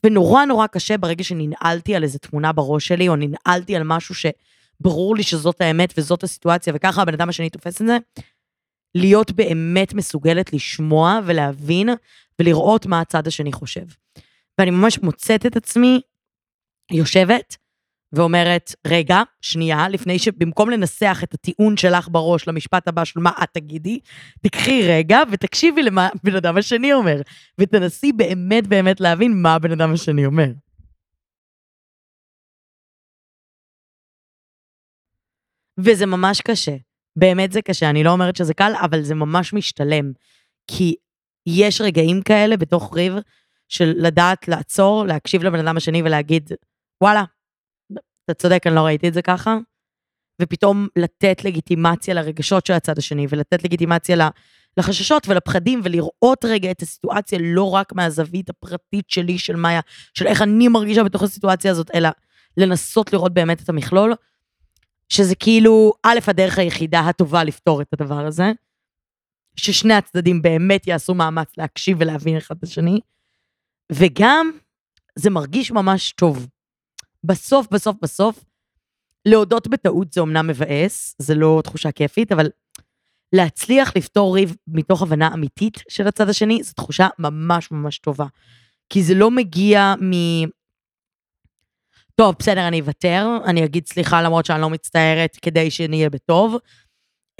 ונורא 0.04 0.44
נורא 0.44 0.66
קשה 0.66 0.98
ברגע 0.98 1.24
שננעלתי 1.24 1.94
על 1.94 2.02
איזה 2.02 2.18
תמונה 2.18 2.52
בראש 2.52 2.88
שלי, 2.88 3.08
או 3.08 3.16
ננעלתי 3.16 3.76
על 3.76 3.82
משהו 3.84 4.14
שברור 4.14 5.16
לי 5.16 5.22
שזאת 5.22 5.60
האמת 5.60 5.94
וזאת 5.98 6.22
הסיטואציה, 6.22 6.72
וככה 6.76 7.02
הבן 7.02 7.14
אדם 7.14 7.28
השני 7.28 7.50
תופס 7.50 7.80
את 7.80 7.86
זה, 7.86 7.98
להיות 8.94 9.32
באמת 9.32 9.94
מסוגלת 9.94 10.52
לשמוע 10.52 11.20
ולהבין 11.26 11.88
ולראות 12.38 12.86
מה 12.86 13.00
הצד 13.00 13.26
השני 13.26 13.52
חושב. 13.52 13.86
ואני 14.58 14.70
ממש 14.70 14.98
מוצאת 14.98 15.46
את 15.46 15.56
עצמי 15.56 16.00
יושבת 16.92 17.56
ואומרת, 18.12 18.74
רגע, 18.86 19.22
שנייה, 19.40 19.88
לפני 19.88 20.18
שבמקום 20.18 20.70
לנסח 20.70 21.20
את 21.24 21.34
הטיעון 21.34 21.76
שלך 21.76 22.08
בראש 22.08 22.48
למשפט 22.48 22.88
הבא 22.88 23.04
של 23.04 23.20
מה 23.20 23.30
את 23.42 23.48
תגידי, 23.52 24.00
תקחי 24.42 24.82
רגע 24.88 25.18
ותקשיבי 25.32 25.82
למה 25.82 26.08
הבן 26.14 26.36
אדם 26.36 26.56
השני 26.56 26.92
אומר, 26.92 27.20
ותנסי 27.58 28.12
באמת 28.12 28.66
באמת 28.66 29.00
להבין 29.00 29.42
מה 29.42 29.54
הבן 29.54 29.72
אדם 29.72 29.92
השני 29.92 30.26
אומר. 30.26 30.48
וזה 35.78 36.06
ממש 36.06 36.40
קשה. 36.40 36.76
באמת 37.16 37.52
זה 37.52 37.62
קשה, 37.62 37.90
אני 37.90 38.04
לא 38.04 38.10
אומרת 38.10 38.36
שזה 38.36 38.54
קל, 38.54 38.72
אבל 38.80 39.02
זה 39.02 39.14
ממש 39.14 39.52
משתלם. 39.52 40.12
כי 40.70 40.94
יש 41.46 41.80
רגעים 41.80 42.22
כאלה 42.22 42.56
בתוך 42.56 42.96
ריב 42.96 43.14
של 43.68 43.92
לדעת 43.96 44.48
לעצור, 44.48 45.06
להקשיב 45.06 45.42
לבן 45.42 45.66
אדם 45.66 45.76
השני 45.76 46.02
ולהגיד, 46.02 46.50
וואלה, 47.00 47.24
אתה 48.24 48.34
צודק, 48.34 48.66
אני 48.66 48.74
לא 48.74 48.80
ראיתי 48.80 49.08
את 49.08 49.14
זה 49.14 49.22
ככה. 49.22 49.56
ופתאום 50.42 50.88
לתת 50.96 51.44
לגיטימציה 51.44 52.14
לרגשות 52.14 52.66
של 52.66 52.72
הצד 52.72 52.98
השני, 52.98 53.26
ולתת 53.28 53.64
לגיטימציה 53.64 54.28
לחששות 54.76 55.28
ולפחדים, 55.28 55.80
ולראות 55.84 56.44
רגע 56.44 56.70
את 56.70 56.82
הסיטואציה 56.82 57.38
לא 57.42 57.70
רק 57.74 57.92
מהזווית 57.92 58.50
הפרטית 58.50 59.10
שלי, 59.10 59.38
של 59.38 59.56
מאיה, 59.56 59.80
של 60.14 60.26
איך 60.26 60.42
אני 60.42 60.68
מרגישה 60.68 61.04
בתוך 61.04 61.22
הסיטואציה 61.22 61.70
הזאת, 61.70 61.90
אלא 61.94 62.08
לנסות 62.56 63.12
לראות 63.12 63.34
באמת 63.34 63.62
את 63.62 63.68
המכלול. 63.68 64.14
שזה 65.08 65.34
כאילו, 65.34 65.92
א', 66.02 66.18
הדרך 66.26 66.58
היחידה 66.58 67.00
הטובה 67.00 67.44
לפתור 67.44 67.82
את 67.82 67.92
הדבר 67.92 68.26
הזה, 68.26 68.52
ששני 69.56 69.94
הצדדים 69.94 70.42
באמת 70.42 70.86
יעשו 70.86 71.14
מאמץ 71.14 71.56
להקשיב 71.58 71.96
ולהבין 72.00 72.36
אחד 72.36 72.56
את 72.56 72.62
השני, 72.62 73.00
וגם 73.92 74.50
זה 75.16 75.30
מרגיש 75.30 75.70
ממש 75.70 76.12
טוב. 76.12 76.46
בסוף, 77.24 77.66
בסוף, 77.70 77.96
בסוף, 78.02 78.44
להודות 79.26 79.68
בטעות 79.68 80.12
זה 80.12 80.20
אומנם 80.20 80.46
מבאס, 80.46 81.14
זה 81.18 81.34
לא 81.34 81.60
תחושה 81.64 81.92
כיפית, 81.92 82.32
אבל 82.32 82.48
להצליח 83.32 83.96
לפתור 83.96 84.34
ריב 84.34 84.56
מתוך 84.66 85.02
הבנה 85.02 85.34
אמיתית 85.34 85.82
של 85.88 86.06
הצד 86.06 86.28
השני, 86.28 86.62
זו 86.62 86.72
תחושה 86.72 87.08
ממש 87.18 87.70
ממש 87.70 87.98
טובה. 87.98 88.26
כי 88.88 89.02
זה 89.02 89.14
לא 89.14 89.30
מגיע 89.30 89.94
מ... 90.00 90.12
טוב, 92.16 92.34
בסדר, 92.38 92.68
אני 92.68 92.80
אוותר, 92.80 93.26
אני 93.44 93.64
אגיד 93.64 93.86
סליחה 93.86 94.22
למרות 94.22 94.46
שאני 94.46 94.60
לא 94.60 94.70
מצטערת 94.70 95.36
כדי 95.42 95.70
שנהיה 95.70 96.10
בטוב, 96.10 96.56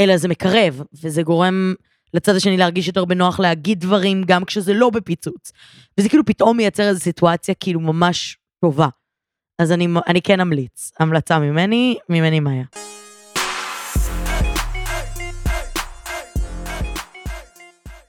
אלא 0.01 0.17
זה 0.17 0.29
מקרב, 0.29 0.83
וזה 1.03 1.23
גורם 1.23 1.75
לצד 2.15 2.37
השני 2.37 2.57
להרגיש 2.57 2.87
יותר 2.87 3.05
בנוח 3.05 3.41
להגיד 3.41 3.81
דברים 3.81 4.23
גם 4.27 4.45
כשזה 4.45 4.75
לא 4.75 4.91
בפיצוץ. 4.91 5.53
וזה 5.99 6.09
כאילו 6.09 6.25
פתאום 6.25 6.57
מייצר 6.57 6.89
איזו 6.89 7.01
סיטואציה 7.01 7.55
כאילו 7.55 7.81
ממש 7.81 8.39
טובה. 8.65 8.89
אז 9.59 9.73
אני, 9.73 9.89
אני 10.07 10.23
כן 10.23 10.41
אמליץ, 10.41 10.93
המלצה 11.01 11.39
ממני, 11.39 11.97
ממני 12.09 12.41
מאיה. 12.41 12.65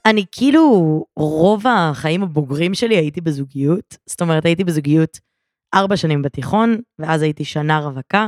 אני 0.06 0.26
כאילו, 0.32 1.06
רוב 1.16 1.68
החיים 1.68 2.24
הבוגרים 2.24 2.74
שלי 2.74 2.96
הייתי 2.96 3.22
בזוגיות, 3.22 3.98
זאת 4.06 4.22
אומרת 4.22 4.46
הייתי 4.46 4.64
בזוגיות 4.64 5.20
ארבע 5.76 5.98
שנים 5.98 6.22
בתיכון, 6.22 6.78
ואז 7.00 7.22
הייתי 7.22 7.46
שנה 7.46 7.80
רווקה, 7.80 8.28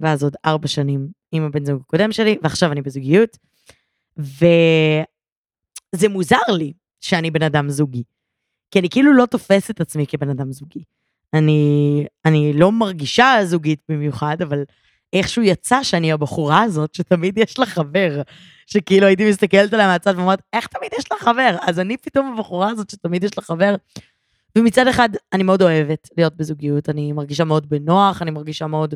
ואז 0.00 0.22
עוד 0.22 0.36
ארבע 0.44 0.68
שנים 0.68 1.08
עם 1.32 1.42
הבן 1.42 1.64
זוג 1.64 1.80
הקודם 1.86 2.12
שלי, 2.12 2.38
ועכשיו 2.42 2.72
אני 2.72 2.82
בזוגיות. 2.82 3.38
וזה 4.16 5.04
מוזר 6.08 6.36
לי 6.48 6.72
שאני 7.00 7.30
בן 7.30 7.42
אדם 7.42 7.70
זוגי, 7.70 8.02
כי 8.70 8.78
אני 8.78 8.90
כאילו 8.90 9.12
לא 9.12 9.26
תופסת 9.26 9.70
את 9.70 9.80
עצמי 9.80 10.06
כבן 10.06 10.30
אדם 10.30 10.52
זוגי. 10.52 10.84
אני, 11.34 12.06
אני 12.24 12.52
לא 12.52 12.72
מרגישה 12.72 13.38
זוגית 13.44 13.80
במיוחד, 13.88 14.42
אבל 14.42 14.62
איכשהו 15.12 15.42
יצא 15.42 15.82
שאני 15.82 16.12
הבחורה 16.12 16.62
הזאת 16.62 16.94
שתמיד 16.94 17.38
יש 17.38 17.58
לה 17.58 17.66
חבר. 17.66 18.22
שכאילו 18.66 19.06
הייתי 19.06 19.28
מסתכלת 19.30 19.74
עליה 19.74 19.86
מהצד 19.86 20.14
ואומרת, 20.16 20.42
איך 20.52 20.66
תמיד 20.66 20.90
יש 20.98 21.04
לה 21.12 21.18
חבר? 21.18 21.56
אז 21.62 21.80
אני 21.80 21.96
פתאום 21.96 22.34
הבחורה 22.34 22.70
הזאת 22.70 22.90
שתמיד 22.90 23.24
יש 23.24 23.38
לה 23.38 23.44
חבר. 23.44 23.74
ומצד 24.58 24.86
אחד, 24.86 25.08
אני 25.32 25.42
מאוד 25.42 25.62
אוהבת 25.62 26.08
להיות 26.16 26.36
בזוגיות, 26.36 26.88
אני 26.88 27.12
מרגישה 27.12 27.44
מאוד 27.44 27.68
בנוח, 27.68 28.22
אני 28.22 28.30
מרגישה 28.30 28.66
מאוד 28.66 28.94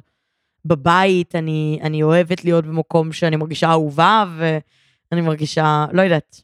בבית, 0.65 1.35
אני, 1.35 1.79
אני 1.83 2.03
אוהבת 2.03 2.45
להיות 2.45 2.67
במקום 2.67 3.13
שאני 3.13 3.37
מרגישה 3.37 3.71
אהובה, 3.71 4.25
ואני 4.39 5.21
מרגישה, 5.21 5.87
לא 5.93 6.03
יודעת. 6.03 6.43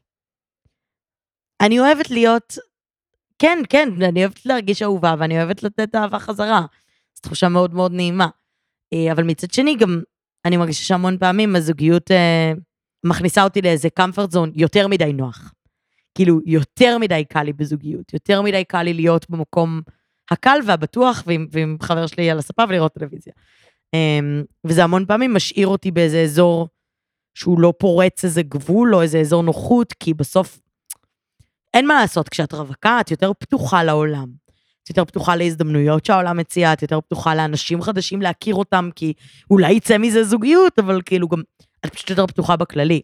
אני 1.60 1.80
אוהבת 1.80 2.10
להיות, 2.10 2.58
כן, 3.38 3.58
כן, 3.68 3.88
אני 4.02 4.24
אוהבת 4.24 4.46
להרגיש 4.46 4.82
אהובה, 4.82 5.14
ואני 5.18 5.38
אוהבת 5.38 5.62
לתת 5.62 5.94
אהבה 5.94 6.18
חזרה. 6.18 6.60
זו 7.14 7.20
תחושה 7.22 7.48
מאוד 7.48 7.74
מאוד 7.74 7.92
נעימה. 7.92 8.28
אה, 8.92 9.12
אבל 9.12 9.24
מצד 9.24 9.50
שני, 9.50 9.76
גם 9.76 10.00
אני 10.44 10.56
מרגישה 10.56 10.84
שהמון 10.84 11.18
פעמים 11.18 11.56
הזוגיות 11.56 12.10
אה, 12.10 12.52
מכניסה 13.04 13.44
אותי 13.44 13.62
לאיזה 13.62 13.88
comfort 14.00 14.34
zone 14.34 14.50
יותר 14.54 14.88
מדי 14.88 15.12
נוח. 15.12 15.54
כאילו, 16.20 16.40
יותר 16.46 16.98
מדי 16.98 17.24
קל 17.28 17.42
לי 17.42 17.52
בזוגיות, 17.52 18.12
יותר 18.12 18.42
מדי 18.42 18.64
קל 18.64 18.82
לי 18.82 18.94
להיות 18.94 19.30
במקום 19.30 19.80
הקל 20.30 20.58
והבטוח, 20.66 21.22
ועם, 21.26 21.46
ועם 21.50 21.76
חבר 21.82 22.06
שלי 22.06 22.30
על 22.30 22.38
הספה 22.38 22.62
ולראות 22.68 22.92
טלוויזיה. 22.92 23.32
Um, 23.96 24.44
וזה 24.64 24.84
המון 24.84 25.06
פעמים 25.06 25.34
משאיר 25.34 25.66
אותי 25.66 25.90
באיזה 25.90 26.22
אזור 26.22 26.68
שהוא 27.34 27.60
לא 27.60 27.72
פורץ 27.78 28.24
איזה 28.24 28.42
גבול 28.42 28.94
או 28.94 29.02
איזה 29.02 29.20
אזור 29.20 29.42
נוחות, 29.42 29.92
כי 29.92 30.14
בסוף 30.14 30.60
אין 31.74 31.86
מה 31.86 32.00
לעשות, 32.00 32.28
כשאת 32.28 32.52
רווקה 32.52 33.00
את 33.00 33.10
יותר 33.10 33.32
פתוחה 33.38 33.84
לעולם. 33.84 34.26
את 34.82 34.88
יותר 34.88 35.04
פתוחה 35.04 35.36
להזדמנויות 35.36 36.04
שהעולם 36.04 36.36
מציע, 36.36 36.72
את 36.72 36.82
יותר 36.82 37.00
פתוחה 37.00 37.34
לאנשים 37.34 37.82
חדשים 37.82 38.22
להכיר 38.22 38.54
אותם, 38.54 38.88
כי 38.96 39.12
אולי 39.50 39.72
יצא 39.72 39.98
מזה 39.98 40.24
זוגיות, 40.24 40.78
אבל 40.78 41.00
כאילו 41.04 41.28
גם, 41.28 41.42
את 41.86 41.94
פשוט 41.94 42.10
יותר 42.10 42.26
פתוחה 42.26 42.56
בכללי. 42.56 43.00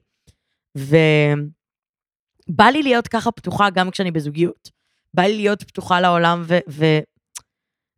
ובא 2.48 2.64
לי 2.64 2.82
להיות 2.82 3.08
ככה 3.08 3.30
פתוחה 3.30 3.70
גם 3.70 3.90
כשאני 3.90 4.10
בזוגיות. 4.10 4.70
בא 5.14 5.22
לי 5.22 5.36
להיות 5.36 5.62
פתוחה 5.62 6.00
לעולם 6.00 6.42
ו... 6.46 6.58
ו... 6.68 6.84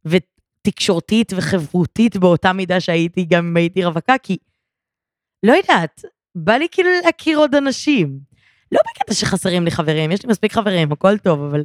ותקשורתית 0.04 1.32
וחברותית 1.36 2.16
באותה 2.16 2.52
מידה 2.52 2.80
שהייתי 2.80 3.24
גם 3.24 3.46
אם 3.46 3.56
הייתי 3.56 3.84
רווקה, 3.84 4.18
כי 4.22 4.36
לא 5.42 5.52
יודעת, 5.52 6.02
בא 6.34 6.52
לי 6.52 6.66
כאילו 6.70 6.88
להכיר 7.04 7.38
עוד 7.38 7.54
אנשים. 7.54 8.18
לא 8.72 8.78
בקטע 8.90 9.14
שחסרים 9.14 9.64
לי 9.64 9.70
חברים, 9.70 10.12
יש 10.12 10.24
לי 10.24 10.30
מספיק 10.30 10.52
חברים, 10.52 10.92
הכל 10.92 11.18
טוב, 11.18 11.40
אבל 11.40 11.64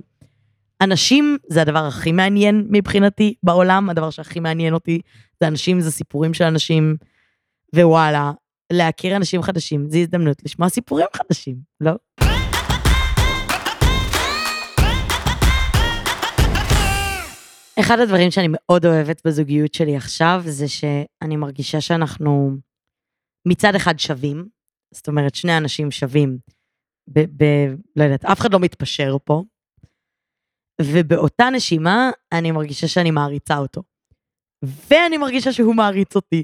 אנשים 0.82 1.38
זה 1.50 1.62
הדבר 1.62 1.86
הכי 1.86 2.12
מעניין 2.12 2.68
מבחינתי 2.70 3.34
בעולם, 3.44 3.90
הדבר 3.90 4.10
שהכי 4.10 4.40
מעניין 4.40 4.74
אותי 4.74 5.02
זה 5.40 5.48
אנשים, 5.48 5.82
זה 5.82 5.92
סיפורים 5.92 6.34
של 6.34 6.44
אנשים, 6.44 6.96
ווואלה, 7.76 8.32
להכיר 8.74 9.16
אנשים 9.16 9.42
חדשים, 9.42 9.90
זו 9.90 9.98
הזדמנות 9.98 10.38
לשמוע 10.46 10.70
סיפורים 10.70 11.08
חדשים, 11.14 11.56
לא? 11.82 11.92
אחד 17.80 18.00
הדברים 18.00 18.32
שאני 18.32 18.48
מאוד 18.52 18.86
אוהבת 18.86 19.22
בזוגיות 19.28 19.74
שלי 19.74 19.96
עכשיו, 19.96 20.42
זה 20.46 20.68
שאני 20.68 21.36
מרגישה 21.36 21.82
שאנחנו 21.82 22.58
מצד 23.48 23.76
אחד 23.76 24.00
שווים, 24.00 24.48
זאת 24.94 25.08
אומרת, 25.08 25.36
שני 25.36 25.58
אנשים 25.58 25.92
שווים, 25.92 26.38
ב... 27.10 27.20
ב 27.20 27.44
לא 27.96 28.04
יודעת, 28.04 28.26
אף 28.26 28.40
אחד 28.40 28.54
לא 28.54 28.60
מתפשר 28.60 29.18
פה, 29.24 29.44
ובאותה 30.82 31.50
נשימה, 31.50 32.12
אני 32.32 32.52
מרגישה 32.52 32.88
שאני 32.88 33.12
מעריצה 33.12 33.58
אותו. 33.58 33.84
ואני 34.64 35.18
מרגישה 35.18 35.54
שהוא 35.54 35.76
מעריץ 35.76 36.16
אותי. 36.16 36.44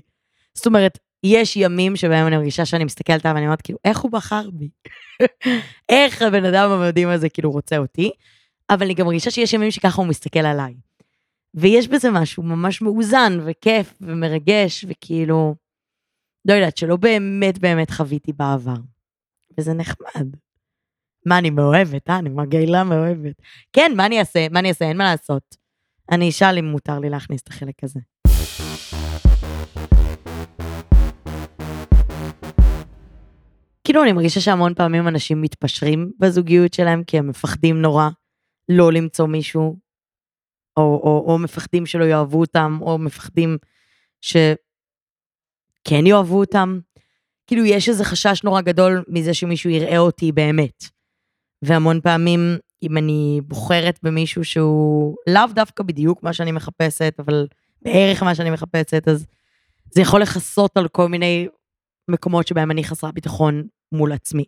זאת 0.54 0.68
אומרת, 0.68 0.98
יש 1.24 1.58
ימים 1.58 1.96
שבהם 1.96 2.28
אני 2.28 2.38
מרגישה 2.38 2.66
שאני 2.66 2.84
מסתכלת 2.84 3.26
עליו 3.26 3.36
ואני 3.36 3.46
אומרת, 3.46 3.62
כאילו, 3.62 3.80
איך 3.86 4.00
הוא 4.00 4.12
בחר 4.12 4.50
בי? 4.54 4.70
איך 5.90 6.22
הבן 6.22 6.46
אדם 6.46 6.72
המדהים 6.72 7.10
הזה 7.10 7.30
כאילו 7.30 7.52
רוצה 7.52 7.78
אותי? 7.78 8.12
אבל 8.70 8.86
אני 8.86 8.94
גם 8.94 9.06
מרגישה 9.06 9.32
שיש 9.32 9.54
ימים 9.54 9.72
שככה 9.72 10.02
הוא 10.02 10.08
מסתכל 10.10 10.40
עליי. 10.40 10.89
ויש 11.54 11.88
בזה 11.88 12.12
משהו 12.12 12.44
ממש 12.44 12.82
מאוזן 12.82 13.40
וכיף 13.46 13.94
ומרגש, 14.02 14.86
וכאילו, 14.88 15.56
לא 16.46 16.54
יודעת, 16.54 16.78
שלא 16.78 16.96
באמת 16.96 17.60
באמת 17.60 17.92
חוויתי 17.92 18.34
בעבר. 18.34 18.82
וזה 19.58 19.74
נחמד. 19.74 20.28
מה, 21.26 21.38
אני 21.38 21.50
מאוהבת, 21.50 22.10
אה? 22.10 22.18
אני 22.18 22.30
מגעילה 22.30 22.84
מאוהבת. 22.84 23.42
כן, 23.74 23.92
מה 23.96 24.06
אני 24.06 24.20
אעשה? 24.20 24.50
מה 24.52 24.60
אני 24.60 24.70
אעשה? 24.70 24.86
אין 24.86 24.98
מה 24.98 25.04
לעשות. 25.04 25.56
אני 26.12 26.30
אשאל 26.30 26.58
אם 26.58 26.66
מותר 26.66 27.00
לי 27.00 27.10
להכניס 27.10 27.42
את 27.42 27.48
החלק 27.48 27.84
הזה. 27.84 28.00
כאילו, 33.84 34.04
אני 34.04 34.12
מרגישה 34.12 34.42
שהמון 34.42 34.74
פעמים 34.74 35.08
אנשים 35.08 35.42
מתפשרים 35.42 36.12
בזוגיות 36.20 36.74
שלהם, 36.74 37.04
כי 37.04 37.18
הם 37.18 37.28
מפחדים 37.28 37.82
נורא 37.82 38.10
לא 38.70 38.92
למצוא 38.94 39.28
מישהו, 39.28 39.78
או, 40.80 41.02
או, 41.04 41.26
או 41.28 41.40
מפחדים 41.40 41.86
שלא 41.86 42.04
יאהבו 42.04 42.40
אותם, 42.40 42.78
או 42.82 42.98
מפחדים 42.98 43.58
שכן 44.22 44.58
יאהבו 46.06 46.40
אותם. 46.40 46.80
כאילו, 47.48 47.66
יש 47.66 47.90
איזה 47.90 48.04
חשש 48.04 48.44
נורא 48.44 48.62
גדול 48.62 49.04
מזה 49.08 49.34
שמישהו 49.34 49.70
יראה 49.70 49.98
אותי 49.98 50.32
באמת. 50.32 50.84
והמון 51.62 52.02
פעמים, 52.02 52.58
אם 52.84 52.98
אני 52.98 53.42
בוחרת 53.44 54.00
במישהו 54.04 54.46
שהוא 54.46 55.16
לאו 55.28 55.46
דווקא 55.54 55.84
בדיוק 55.84 56.24
מה 56.24 56.34
שאני 56.34 56.52
מחפשת, 56.52 57.14
אבל 57.20 57.48
בערך 57.82 58.24
מה 58.24 58.36
שאני 58.36 58.50
מחפשת, 58.50 59.08
אז 59.08 59.26
זה 59.92 60.02
יכול 60.02 60.22
לכסות 60.22 60.78
על 60.78 60.88
כל 60.88 61.08
מיני 61.08 61.48
מקומות 62.08 62.48
שבהם 62.48 62.72
אני 62.72 62.84
חסרה 62.84 63.12
ביטחון 63.12 63.64
מול 63.92 64.12
עצמי. 64.12 64.44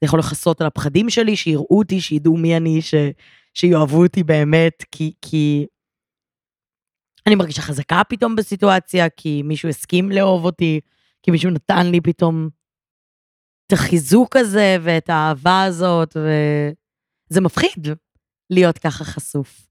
זה 0.00 0.04
יכול 0.04 0.18
לכסות 0.18 0.60
על 0.60 0.66
הפחדים 0.66 1.10
שלי, 1.10 1.36
שיראו 1.36 1.78
אותי, 1.78 2.00
שידעו 2.00 2.36
מי 2.36 2.56
אני, 2.56 2.82
ש... 2.82 2.94
שיאהבו 3.54 4.02
אותי 4.02 4.22
באמת, 4.22 4.84
כי, 4.92 5.12
כי 5.22 5.66
אני 7.26 7.34
מרגישה 7.34 7.62
חזקה 7.62 8.02
פתאום 8.08 8.36
בסיטואציה, 8.36 9.08
כי 9.08 9.42
מישהו 9.42 9.68
הסכים 9.68 10.10
לאהוב 10.10 10.44
אותי, 10.44 10.80
כי 11.22 11.30
מישהו 11.30 11.50
נתן 11.50 11.86
לי 11.86 12.00
פתאום 12.00 12.48
את 13.66 13.72
החיזוק 13.72 14.36
הזה 14.36 14.76
ואת 14.82 15.10
האהבה 15.10 15.62
הזאת, 15.62 16.16
וזה 16.16 17.40
מפחיד 17.40 17.88
להיות 18.50 18.78
ככה 18.78 19.04
חשוף. 19.04 19.66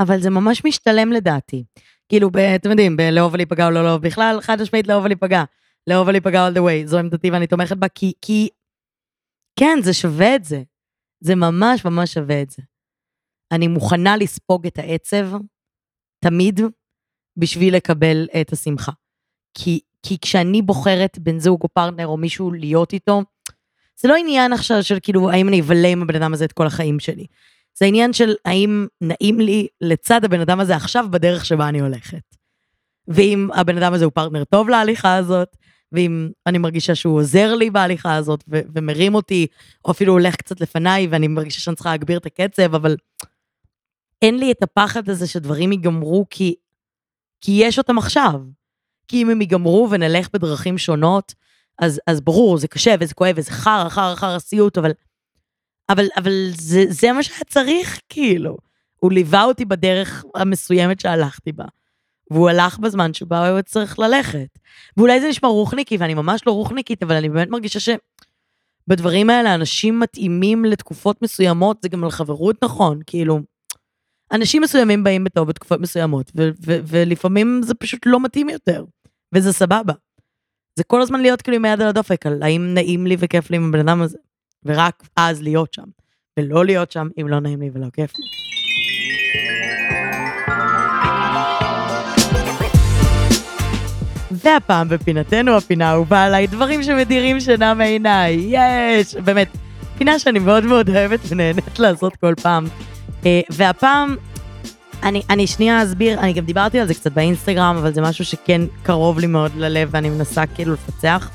אבל 0.00 0.20
זה 0.20 0.30
ממש 0.30 0.64
משתלם 0.64 1.12
לדעתי. 1.12 1.64
כאילו, 2.08 2.30
ב, 2.30 2.36
אתם 2.36 2.70
יודעים, 2.70 2.96
בלאהוב 2.96 3.34
ולהיפגע 3.34 3.66
או 3.66 3.70
לא 3.70 3.84
לאהוב 3.84 4.02
בכלל, 4.02 4.40
חד 4.40 4.62
משמעית 4.62 4.86
לאהוב 4.86 5.04
ולהיפגע. 5.04 5.44
לאהוב 5.86 6.08
ולהיפגע 6.08 6.48
all 6.48 6.52
the 6.52 6.60
way, 6.60 6.86
זו 6.86 6.98
עמדתי 6.98 7.30
ואני 7.30 7.46
תומכת 7.46 7.76
בה, 7.76 7.88
כי, 7.88 8.12
כי 8.20 8.48
כן, 9.58 9.78
זה 9.82 9.92
שווה 9.92 10.36
את 10.36 10.44
זה. 10.44 10.62
זה 11.20 11.34
ממש 11.34 11.84
ממש 11.84 12.14
שווה 12.14 12.42
את 12.42 12.50
זה. 12.50 12.62
אני 13.52 13.68
מוכנה 13.68 14.16
לספוג 14.16 14.66
את 14.66 14.78
העצב, 14.78 15.30
תמיד, 16.24 16.60
בשביל 17.36 17.76
לקבל 17.76 18.28
את 18.40 18.52
השמחה. 18.52 18.92
כי 19.54 19.80
כי 20.02 20.18
כשאני 20.20 20.62
בוחרת 20.62 21.18
בן 21.18 21.38
זוג 21.38 21.62
או 21.62 21.68
פרטנר 21.68 22.06
או 22.06 22.16
מישהו 22.16 22.50
להיות 22.50 22.92
איתו, 22.92 23.22
זה 24.00 24.08
לא 24.08 24.16
עניין 24.16 24.52
עכשיו 24.52 24.82
של 24.82 24.98
כאילו, 25.02 25.30
האם 25.30 25.48
אני 25.48 25.60
אבלה 25.60 25.88
עם 25.88 26.02
הבן 26.02 26.14
אדם 26.14 26.34
הזה 26.34 26.44
את 26.44 26.52
כל 26.52 26.66
החיים 26.66 27.00
שלי. 27.00 27.26
זה 27.78 27.84
העניין 27.84 28.12
של 28.12 28.34
האם 28.44 28.86
נעים 29.00 29.40
לי 29.40 29.66
לצד 29.80 30.24
הבן 30.24 30.40
אדם 30.40 30.60
הזה 30.60 30.76
עכשיו 30.76 31.06
בדרך 31.10 31.44
שבה 31.44 31.68
אני 31.68 31.80
הולכת. 31.80 32.22
ואם 33.08 33.48
הבן 33.54 33.76
אדם 33.76 33.94
הזה 33.94 34.04
הוא 34.04 34.12
פרטנר 34.12 34.44
טוב 34.44 34.68
להליכה 34.68 35.16
הזאת, 35.16 35.56
ואם 35.92 36.30
אני 36.46 36.58
מרגישה 36.58 36.94
שהוא 36.94 37.18
עוזר 37.18 37.54
לי 37.54 37.70
בהליכה 37.70 38.14
הזאת 38.14 38.44
ו- 38.48 38.60
ומרים 38.74 39.14
אותי, 39.14 39.46
או 39.84 39.90
אפילו 39.90 40.12
הולך 40.12 40.36
קצת 40.36 40.60
לפניי 40.60 41.06
ואני 41.10 41.28
מרגישה 41.28 41.60
שאני 41.60 41.76
צריכה 41.76 41.90
להגביר 41.90 42.18
את 42.18 42.26
הקצב, 42.26 42.74
אבל 42.74 42.96
אין 44.22 44.38
לי 44.38 44.52
את 44.52 44.62
הפחד 44.62 45.08
הזה 45.08 45.26
שדברים 45.26 45.72
ייגמרו 45.72 46.26
כי, 46.30 46.54
כי 47.40 47.52
יש 47.64 47.78
אותם 47.78 47.98
עכשיו. 47.98 48.40
כי 49.08 49.22
אם 49.22 49.30
הם 49.30 49.40
ייגמרו 49.40 49.88
ונלך 49.90 50.28
בדרכים 50.32 50.78
שונות, 50.78 51.34
אז, 51.78 52.00
אז 52.06 52.20
ברור, 52.20 52.58
זה 52.58 52.68
קשה 52.68 52.94
וזה 53.00 53.14
כואב 53.14 53.34
וזה 53.36 53.50
חרא, 53.50 53.88
חרא, 53.88 54.14
חרא 54.14 54.38
סיוט, 54.38 54.78
אבל, 54.78 54.90
אבל, 55.88 56.06
אבל 56.16 56.32
זה, 56.54 56.84
זה 56.88 57.12
מה 57.12 57.22
שהיה 57.22 57.44
צריך, 57.48 58.00
כאילו. 58.08 58.56
הוא 59.00 59.12
ליווה 59.12 59.44
אותי 59.44 59.64
בדרך 59.64 60.24
המסוימת 60.34 61.00
שהלכתי 61.00 61.52
בה. 61.52 61.64
והוא 62.30 62.50
הלך 62.50 62.78
בזמן 62.78 63.14
שבה 63.14 63.48
הוא 63.48 63.62
צריך 63.62 63.98
ללכת. 63.98 64.58
ואולי 64.96 65.20
זה 65.20 65.28
נשמע 65.28 65.48
רוחניקי, 65.48 65.96
ואני 65.96 66.14
ממש 66.14 66.40
לא 66.46 66.52
רוחניקית, 66.52 67.02
אבל 67.02 67.14
אני 67.14 67.28
באמת 67.28 67.48
מרגישה 67.48 67.78
שבדברים 67.80 69.30
האלה 69.30 69.54
אנשים 69.54 70.00
מתאימים 70.00 70.64
לתקופות 70.64 71.22
מסוימות, 71.22 71.82
זה 71.82 71.88
גם 71.88 72.04
על 72.04 72.10
חברות 72.10 72.64
נכון, 72.64 73.00
כאילו, 73.06 73.40
אנשים 74.32 74.62
מסוימים 74.62 75.04
באים 75.04 75.24
בטוב 75.24 75.48
בתקופות 75.48 75.80
מסוימות, 75.80 76.32
ו- 76.36 76.50
ו- 76.66 76.78
ולפעמים 76.86 77.60
זה 77.64 77.74
פשוט 77.74 78.00
לא 78.06 78.20
מתאים 78.20 78.48
יותר, 78.48 78.84
וזה 79.34 79.52
סבבה. 79.52 79.92
זה 80.78 80.84
כל 80.84 81.02
הזמן 81.02 81.20
להיות 81.20 81.42
כאילו 81.42 81.56
עם 81.56 81.64
היד 81.64 81.80
על 81.80 81.88
הדופק, 81.88 82.26
על 82.26 82.42
האם 82.42 82.74
נעים 82.74 83.06
לי 83.06 83.16
וכיף 83.18 83.50
לי 83.50 83.56
עם 83.56 83.68
הבן 83.68 83.88
אדם 83.88 84.02
הזה, 84.02 84.18
ורק 84.64 85.02
אז 85.16 85.42
להיות 85.42 85.74
שם, 85.74 85.84
ולא 86.38 86.64
להיות 86.64 86.92
שם 86.92 87.08
אם 87.20 87.28
לא 87.28 87.40
נעים 87.40 87.60
לי 87.60 87.70
ולא 87.72 87.86
כיף 87.92 88.12
לי. 88.18 88.24
והפעם 94.30 94.88
בפינתנו 94.88 95.56
הפינה 95.56 95.90
האהובה 95.90 96.24
עליי, 96.24 96.46
דברים 96.46 96.82
שמדירים 96.82 97.40
שינה 97.40 97.74
מעיניי, 97.74 98.46
יש, 98.48 99.14
באמת, 99.14 99.48
פינה 99.98 100.18
שאני 100.18 100.38
מאוד 100.38 100.64
מאוד 100.64 100.88
אוהבת 100.88 101.20
ונהנית 101.28 101.78
לעשות 101.78 102.16
כל 102.16 102.34
פעם. 102.42 102.64
אה, 103.26 103.40
והפעם, 103.50 104.16
אני, 105.02 105.22
אני 105.30 105.46
שנייה 105.46 105.82
אסביר, 105.82 106.20
אני 106.20 106.32
גם 106.32 106.44
דיברתי 106.44 106.80
על 106.80 106.86
זה 106.86 106.94
קצת 106.94 107.12
באינסטגרם, 107.12 107.76
אבל 107.76 107.92
זה 107.92 108.00
משהו 108.00 108.24
שכן 108.24 108.60
קרוב 108.82 109.18
לי 109.18 109.26
מאוד 109.26 109.52
ללב 109.56 109.88
ואני 109.92 110.10
מנסה 110.10 110.46
כאילו 110.46 110.72
לפצח. 110.72 111.30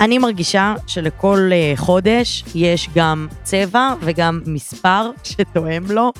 אני 0.00 0.18
מרגישה 0.18 0.74
שלכל 0.86 1.50
אה, 1.52 1.72
חודש 1.76 2.44
יש 2.54 2.88
גם 2.94 3.28
צבע 3.42 3.94
וגם 4.00 4.40
מספר 4.46 5.10
שתואם 5.24 5.84
לו. 5.90 6.12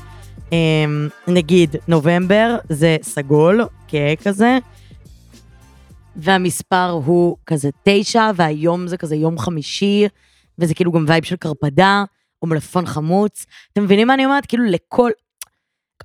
אה, 0.52 0.84
נגיד, 1.28 1.76
נובמבר 1.88 2.56
זה 2.68 2.96
סגול, 3.02 3.64
כהה 3.88 4.16
כזה, 4.16 4.58
והמספר 6.16 6.90
הוא 7.04 7.36
כזה 7.46 7.70
תשע, 7.82 8.30
והיום 8.36 8.86
זה 8.86 8.96
כזה 8.96 9.16
יום 9.16 9.38
חמישי, 9.38 10.06
וזה 10.58 10.74
כאילו 10.74 10.92
גם 10.92 11.04
vibe 11.08 11.24
של 11.24 11.36
קרפדה, 11.36 12.04
או 12.44 12.48
מלפפון 12.48 12.86
חמוץ. 12.86 13.46
אתם 13.72 13.84
מבינים 13.84 14.06
מה 14.06 14.14
אני 14.14 14.24
אומרת? 14.24 14.46
כאילו 14.46 14.64
לכל... 14.64 15.10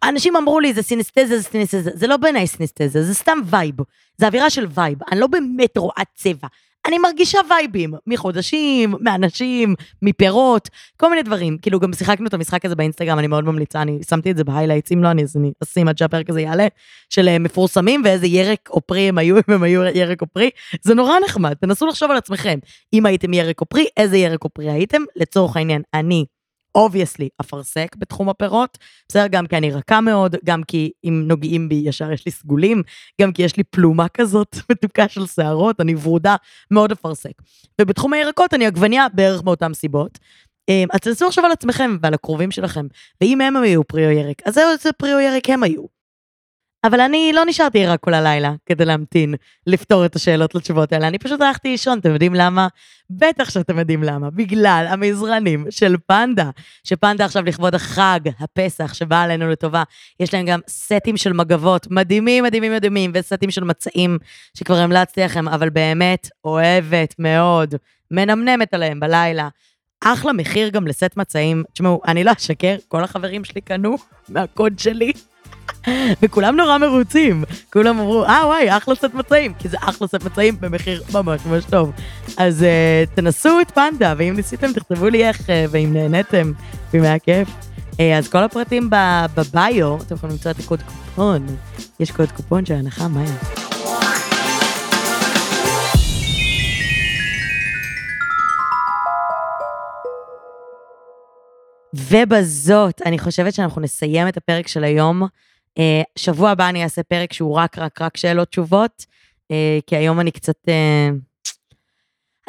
אנשים 0.03 0.35
אמרו 0.35 0.59
לי, 0.59 0.73
זה 0.73 0.81
סינסטזה, 0.81 1.37
זה 1.37 1.43
סינסטזה. 1.43 1.91
זה 1.93 2.07
לא 2.07 2.17
בעיניי 2.17 2.47
סינסטזה, 2.47 3.03
זה 3.03 3.13
סתם 3.13 3.37
vibe. 3.45 3.75
זה 4.17 4.27
אווירה 4.27 4.49
של 4.49 4.67
vibe. 4.73 4.97
אני 5.11 5.19
לא 5.19 5.27
באמת 5.27 5.77
רואה 5.77 6.03
צבע. 6.15 6.47
אני 6.89 6.97
מרגישה 6.97 7.39
וייבים, 7.49 7.93
מחודשים, 8.07 8.95
מאנשים, 8.99 9.75
מפירות, 10.01 10.69
כל 10.97 11.09
מיני 11.09 11.23
דברים. 11.23 11.57
כאילו, 11.57 11.79
גם 11.79 11.93
שיחקנו 11.93 12.27
את 12.27 12.33
המשחק 12.33 12.65
הזה 12.65 12.75
באינסטגרם, 12.75 13.19
אני 13.19 13.27
מאוד 13.27 13.43
ממליצה, 13.43 13.81
אני 13.81 13.99
שמתי 14.09 14.31
את 14.31 14.37
זה 14.37 14.43
ב 14.43 14.47
highlights, 14.47 14.91
אם 14.91 15.03
לא, 15.03 15.11
אני, 15.11 15.23
אני 15.35 15.51
אשים 15.63 15.87
עד 15.87 15.97
שהפרק 15.97 16.29
הזה 16.29 16.41
יעלה, 16.41 16.67
של 17.09 17.27
אה, 17.27 17.39
מפורסמים 17.39 18.01
ואיזה 18.05 18.27
ירק 18.27 18.69
או 18.69 18.81
פרי 18.81 19.01
הם 19.01 19.17
היו, 19.17 19.37
אם 19.49 19.53
הם 19.53 19.63
היו 19.63 19.83
ירק 19.83 20.21
או 20.21 20.27
פרי. 20.27 20.49
זה 20.81 20.93
נורא 20.93 21.15
נחמד, 21.25 21.53
תנסו 21.53 21.85
לחשוב 21.85 22.11
על 22.11 22.17
עצמכם. 22.17 22.59
אם 22.93 23.05
הייתם 23.05 23.33
ירק 23.33 23.61
או 23.61 23.65
פרי, 23.65 23.85
איזה 23.97 24.17
ירק 24.17 24.43
או 24.43 24.49
פרי 24.49 24.71
הייתם? 24.71 25.01
לצורך 25.15 25.57
העניין, 25.57 25.81
אני 25.93 26.25
obviously 26.79 27.29
אפרסק 27.41 27.95
בתחום 27.97 28.29
הפירות, 28.29 28.77
בסדר? 29.07 29.27
גם 29.27 29.47
כי 29.47 29.57
אני 29.57 29.71
רכה 29.71 30.01
מאוד, 30.01 30.35
גם 30.45 30.63
כי 30.63 30.91
אם 31.03 31.23
נוגעים 31.27 31.69
בי 31.69 31.81
ישר 31.85 32.11
יש 32.11 32.25
לי 32.25 32.31
סגולים, 32.31 32.83
גם 33.21 33.31
כי 33.31 33.43
יש 33.43 33.57
לי 33.57 33.63
פלומה 33.63 34.07
כזאת 34.07 34.55
מתוקה 34.71 35.07
של 35.07 35.25
שערות, 35.25 35.81
אני 35.81 35.95
ורודה, 36.03 36.35
מאוד 36.71 36.91
אפרסק. 36.91 37.41
ובתחום 37.81 38.13
הירקות 38.13 38.53
אני 38.53 38.65
עגבניה 38.65 39.07
בערך 39.13 39.43
מאותן 39.43 39.73
סיבות. 39.73 40.19
אמ, 40.69 40.87
אז 40.93 40.99
תנסו 40.99 41.27
עכשיו 41.27 41.45
על 41.45 41.51
עצמכם 41.51 41.97
ועל 42.01 42.13
הקרובים 42.13 42.51
שלכם, 42.51 42.87
ואם 43.21 43.41
הם 43.41 43.55
היו 43.55 43.87
פרי 43.87 44.05
או 44.05 44.11
ירק, 44.11 44.41
אז 44.45 44.57
איזה 44.57 44.91
פרי 44.91 45.13
או 45.13 45.19
ירק 45.19 45.49
הם 45.49 45.63
היו. 45.63 45.98
אבל 46.83 47.01
אני 47.01 47.31
לא 47.33 47.45
נשארתי 47.45 47.85
ערה 47.85 47.97
כל 47.97 48.13
הלילה 48.13 48.53
כדי 48.65 48.85
להמתין, 48.85 49.35
לפתור 49.67 50.05
את 50.05 50.15
השאלות 50.15 50.55
לתשובות 50.55 50.93
האלה. 50.93 51.07
אני 51.07 51.17
פשוט 51.17 51.41
הלכתי 51.41 51.69
לישון, 51.69 51.99
אתם 51.99 52.13
יודעים 52.13 52.33
למה? 52.35 52.67
בטח 53.09 53.49
שאתם 53.49 53.79
יודעים 53.79 54.03
למה. 54.03 54.29
בגלל 54.29 54.85
המזרנים 54.89 55.65
של 55.69 55.95
פנדה, 56.07 56.49
שפנדה 56.83 57.25
עכשיו 57.25 57.43
לכבוד 57.43 57.75
החג, 57.75 58.19
הפסח, 58.39 58.93
שבא 58.93 59.21
עלינו 59.21 59.49
לטובה, 59.49 59.83
יש 60.19 60.33
להם 60.33 60.45
גם 60.45 60.59
סטים 60.67 61.17
של 61.17 61.33
מגבות 61.33 61.87
מדהימים, 61.91 62.43
מדהימים, 62.43 62.71
מדהימים, 62.71 63.11
וסטים 63.13 63.51
של 63.51 63.63
מצעים, 63.63 64.17
שכבר 64.57 64.77
המלצתי 64.77 65.21
לכם, 65.21 65.47
אבל 65.47 65.69
באמת 65.69 66.29
אוהבת 66.45 67.15
מאוד, 67.19 67.75
מנמנמת 68.11 68.73
עליהם 68.73 68.99
בלילה. 68.99 69.49
אחלה 70.03 70.33
מחיר 70.33 70.69
גם 70.69 70.87
לסט 70.87 71.17
מצעים. 71.17 71.63
תשמעו, 71.73 72.01
אני 72.07 72.23
לא 72.23 72.31
אשקר, 72.37 72.75
כל 72.87 73.03
החברים 73.03 73.43
שלי 73.43 73.61
קנו 73.61 73.95
מהקוד 74.29 74.79
שלי. 74.79 75.11
וכולם 76.21 76.55
נורא 76.55 76.77
מרוצים. 76.77 77.43
כולם 77.73 77.99
אמרו, 77.99 78.25
אה 78.25 78.41
וואי, 78.45 78.77
אחלה 78.77 78.95
סט 78.95 79.13
מצעים, 79.13 79.53
כי 79.53 79.69
זה 79.69 79.77
אחלה 79.81 80.07
סט 80.07 80.23
מצעים 80.23 80.55
במחיר 80.59 81.03
ממש 81.13 81.41
ממש 81.45 81.65
טוב. 81.65 81.91
אז 82.37 82.61
uh, 82.61 83.15
תנסו 83.15 83.61
את 83.61 83.71
פנדה, 83.71 84.13
ואם 84.17 84.33
ניסיתם, 84.35 84.73
תכתבו 84.73 85.09
לי 85.09 85.27
איך, 85.27 85.39
uh, 85.39 85.43
ואם 85.69 85.93
נהניתם, 85.93 86.51
ואם 86.93 87.03
היה 87.03 87.19
כיף. 87.19 87.49
Uh, 87.91 88.01
אז 88.17 88.27
כל 88.27 88.43
הפרטים 88.43 88.89
בביו, 89.35 89.97
אתם 90.01 90.15
יכולים 90.15 90.35
למצוא 90.35 90.51
את 90.51 90.59
הקוד 90.59 90.81
קופון. 90.83 91.45
יש 91.99 92.11
קוד 92.11 92.31
קופון 92.31 92.65
של 92.65 92.73
הנחה, 92.73 93.07
מה 93.07 93.21
היה? 93.21 93.35
ובזאת, 101.93 103.01
אני 103.05 103.19
חושבת 103.19 103.53
שאנחנו 103.53 103.81
נסיים 103.81 104.27
את 104.27 104.37
הפרק 104.37 104.67
של 104.67 104.83
היום. 104.83 105.23
אה, 105.79 106.01
שבוע 106.15 106.49
הבא 106.49 106.69
אני 106.69 106.83
אעשה 106.83 107.03
פרק 107.03 107.33
שהוא 107.33 107.55
רק, 107.55 107.77
רק, 107.77 108.01
רק 108.01 108.17
שאלות 108.17 108.47
תשובות, 108.47 109.05
אה, 109.51 109.79
כי 109.87 109.95
היום 109.95 110.19
אני 110.19 110.31
קצת... 110.31 110.55
אה, 110.69 111.09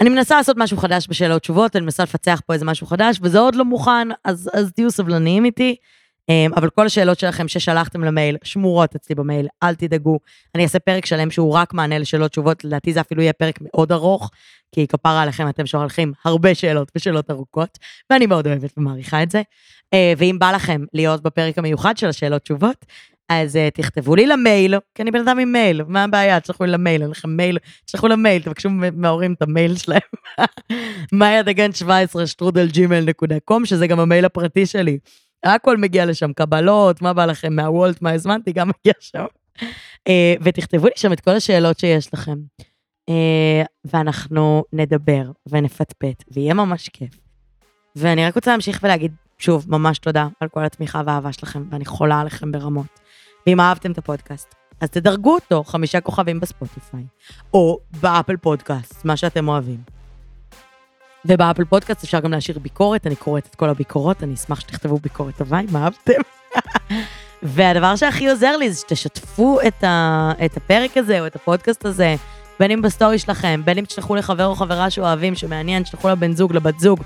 אני 0.00 0.08
מנסה 0.08 0.36
לעשות 0.36 0.56
משהו 0.56 0.76
חדש 0.76 1.06
בשאלות 1.08 1.42
תשובות, 1.42 1.76
אני 1.76 1.84
מנסה 1.84 2.02
לפצח 2.02 2.40
פה 2.46 2.52
איזה 2.52 2.64
משהו 2.64 2.86
חדש, 2.86 3.18
וזה 3.22 3.38
עוד 3.38 3.54
לא 3.54 3.64
מוכן, 3.64 4.08
אז, 4.24 4.50
אז 4.54 4.72
תהיו 4.72 4.90
סבלניים 4.90 5.44
איתי. 5.44 5.76
אבל 6.56 6.70
כל 6.70 6.86
השאלות 6.86 7.18
שלכם 7.18 7.48
ששלחתם 7.48 8.04
למייל, 8.04 8.36
שמורות 8.44 8.94
אצלי 8.94 9.14
במייל, 9.14 9.46
אל 9.62 9.74
תדאגו. 9.74 10.18
אני 10.54 10.62
אעשה 10.62 10.78
פרק 10.78 11.06
שלם 11.06 11.30
שהוא 11.30 11.54
רק 11.54 11.74
מענה 11.74 11.98
לשאלות 11.98 12.30
תשובות, 12.30 12.64
לדעתי 12.64 12.92
זה 12.92 13.00
אפילו 13.00 13.22
יהיה 13.22 13.32
פרק 13.32 13.58
מאוד 13.60 13.92
ארוך, 13.92 14.30
כי 14.72 14.86
כפרה 14.86 15.22
עליכם 15.22 15.48
אתם 15.48 15.66
שולחים 15.66 16.12
הרבה 16.24 16.54
שאלות 16.54 16.92
ושאלות 16.96 17.30
ארוכות, 17.30 17.78
ואני 18.10 18.26
מאוד 18.26 18.46
אוהבת 18.46 18.72
ומעריכה 18.76 19.22
את 19.22 19.30
זה. 19.30 19.42
ואם 20.16 20.36
בא 20.38 20.52
לכם 20.52 20.84
להיות 20.92 21.22
בפרק 21.22 21.58
המיוחד 21.58 21.96
של 21.96 22.08
השאלות 22.08 22.42
תשובות, 22.42 22.86
אז 23.30 23.56
אה, 23.56 23.74
תכתבו 23.74 24.14
לי 24.14 24.26
למייל, 24.26 24.74
כי 24.94 25.02
אני 25.02 25.10
בן 25.10 25.20
אדם 25.20 25.38
עם 25.38 25.52
מייל, 25.52 25.82
מה 25.88 26.04
הבעיה? 26.04 26.40
תשלחו 26.40 26.64
לי 26.64 26.70
למייל, 26.70 27.02
אין 27.02 27.10
לכם 27.10 27.30
מייל, 27.30 27.58
תשלחו 27.84 28.08
למייל, 28.08 28.42
תבקשו 28.42 28.70
מההורים 28.70 29.32
את 29.32 29.42
המייל 29.42 29.76
שלהם. 29.76 30.00
מאיה 31.12 31.42
דגן 31.42 31.72
17 31.72 32.26
שטרודל 32.26 32.68
ג'ימייל 32.68 33.00
נקודה 33.00 33.40
קום, 33.40 33.66
שזה 33.66 33.86
גם 33.86 34.00
המייל 34.00 34.24
הפרטי 34.24 34.66
שלי. 34.66 34.98
הכל 35.44 35.76
מגיע 35.76 36.06
לשם, 36.06 36.32
קבלות, 36.32 37.02
מה 37.02 37.12
בא 37.12 37.26
לכם 37.26 37.56
מהוולט, 37.56 38.02
מה 38.02 38.12
הזמנתי, 38.12 38.52
גם 38.52 38.68
מגיע 38.68 38.92
שם. 39.00 39.24
Uh, 40.08 40.42
ותכתבו 40.42 40.86
לי 40.86 40.92
שם 40.96 41.12
את 41.12 41.20
כל 41.20 41.30
השאלות 41.30 41.78
שיש 41.78 42.14
לכם. 42.14 42.36
Uh, 43.10 43.66
ואנחנו 43.84 44.64
נדבר 44.72 45.22
ונפטפט, 45.48 46.24
ויהיה 46.32 46.54
ממש 46.54 46.88
כיף. 46.88 47.18
ואני 47.96 48.26
רק 48.26 48.34
רוצה 48.34 48.50
להמשיך 48.50 48.80
ולהגיד 48.82 49.12
שוב, 49.38 49.66
ממש 49.68 49.98
תודה 49.98 50.28
על 50.40 50.48
כל 50.48 50.64
התמיכה 50.64 51.02
והאהבה 51.06 51.32
שלכם, 51.32 51.64
ואני 51.70 51.84
חולה 51.84 52.20
עליכם 52.20 52.52
ברמות. 52.52 53.00
ואם 53.50 53.60
אהבתם 53.60 53.92
את 53.92 53.98
הפודקאסט, 53.98 54.54
אז 54.80 54.90
תדרגו 54.90 55.34
אותו 55.34 55.64
חמישה 55.64 56.00
כוכבים 56.00 56.40
בספוטיפיי, 56.40 57.04
או 57.54 57.78
באפל 58.00 58.36
פודקאסט, 58.36 59.04
מה 59.04 59.16
שאתם 59.16 59.48
אוהבים. 59.48 59.78
ובאפל 61.24 61.64
פודקאסט 61.64 62.04
אפשר 62.04 62.20
גם 62.20 62.32
להשאיר 62.32 62.58
ביקורת, 62.58 63.06
אני 63.06 63.16
קוראת 63.16 63.46
את 63.46 63.54
כל 63.54 63.68
הביקורות, 63.68 64.22
אני 64.22 64.34
אשמח 64.34 64.60
שתכתבו 64.60 64.98
ביקורת 64.98 65.36
טובה 65.36 65.60
אם 65.60 65.76
אהבתם. 65.76 66.20
והדבר 67.42 67.96
שהכי 67.96 68.28
עוזר 68.28 68.56
לי 68.56 68.72
זה 68.72 68.80
שתשתפו 68.80 69.58
את, 69.68 69.84
ה, 69.84 70.32
את 70.44 70.56
הפרק 70.56 70.96
הזה 70.96 71.20
או 71.20 71.26
את 71.26 71.36
הפודקאסט 71.36 71.84
הזה 71.84 72.14
בין 72.60 72.70
אם 72.70 72.82
בסטורי 72.82 73.18
שלכם, 73.18 73.62
בין 73.64 73.78
אם 73.78 73.84
תשלחו 73.84 74.14
לחבר 74.14 74.46
או 74.46 74.54
חברה 74.54 74.90
שאוהבים, 74.90 75.34
שמעניין, 75.34 75.82
תשלחו 75.82 76.08
לבן 76.08 76.32
זוג, 76.32 76.52
לבת 76.52 76.78
זוג. 76.78 77.00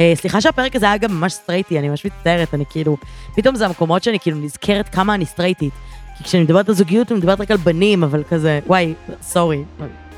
אה, 0.00 0.12
סליחה 0.14 0.40
שהפרק 0.40 0.76
הזה 0.76 0.86
היה 0.86 0.96
גם 0.96 1.12
ממש 1.12 1.32
סטרייטי, 1.32 1.78
אני 1.78 1.88
ממש 1.88 2.06
מצטערת, 2.06 2.54
אני 2.54 2.64
כאילו, 2.70 2.96
פתאום 3.36 3.56
זה 3.56 3.66
המקומות 3.66 4.02
שאני 4.02 4.18
כאילו 4.18 4.38
נזכרת 4.38 4.88
כמה 4.88 5.14
אני 5.14 5.26
סטרייטית. 5.26 5.74
כי 6.20 6.24
כשאני 6.24 6.42
מדברת 6.42 6.68
על 6.68 6.74
זוגיות, 6.74 7.12
אני 7.12 7.18
מדברת 7.18 7.40
רק 7.40 7.50
על 7.50 7.56
בנים, 7.56 8.04
אבל 8.04 8.22
כזה, 8.28 8.60
וואי, 8.66 8.94
סורי, 9.22 9.64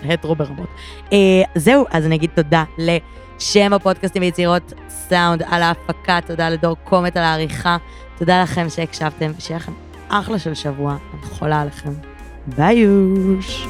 הטרו 0.05 0.35
ברמות. 0.35 0.69
אה, 1.13 1.19
זהו, 1.55 1.85
אז 1.91 2.07
אני 2.07 2.15
אגיד 2.15 2.31
תודה 2.35 2.65
לשם 2.79 3.73
הפודקאסטים 3.73 4.23
ויצירות 4.23 4.73
סאונד 4.89 5.43
על 5.47 5.63
ההפקה, 5.63 6.19
תודה 6.27 6.49
לדור 6.49 6.77
קומט 6.85 7.17
על 7.17 7.23
העריכה, 7.23 7.77
תודה 8.19 8.43
לכם 8.43 8.69
שהקשבתם, 8.69 9.33
שיהיה 9.39 9.59
לכם 9.59 9.73
אחלה 10.09 10.39
של 10.39 10.55
שבוע, 10.55 10.97
אני 11.13 11.23
חולה 11.23 11.61
עליכם. 11.61 11.93
ביי 12.47 12.77
יוש. 12.77 13.67